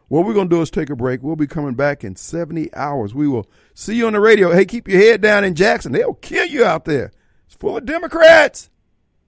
[0.09, 1.23] What we're going to do is take a break.
[1.23, 3.15] We'll be coming back in 70 hours.
[3.15, 4.53] We will see you on the radio.
[4.53, 5.93] Hey, keep your head down in Jackson.
[5.93, 7.13] They'll kill you out there.
[7.47, 8.71] It's full of Democrats.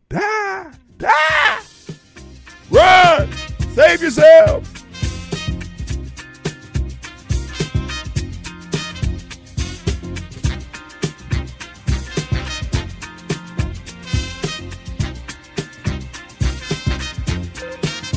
[0.08, 1.60] Die, die,
[2.70, 3.32] run,
[3.74, 4.79] save yourselves.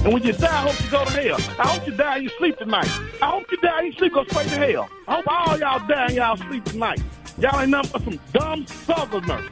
[0.04, 1.56] And when you die, I hope you go to hell.
[1.58, 2.90] I hope you die and you sleep tonight.
[3.22, 4.90] I hope you die and you sleep, go straight to hell.
[5.08, 7.02] I hope all y'all die and y'all sleep tonight.
[7.38, 9.50] Y'all ain't nothing but some dumb southerners.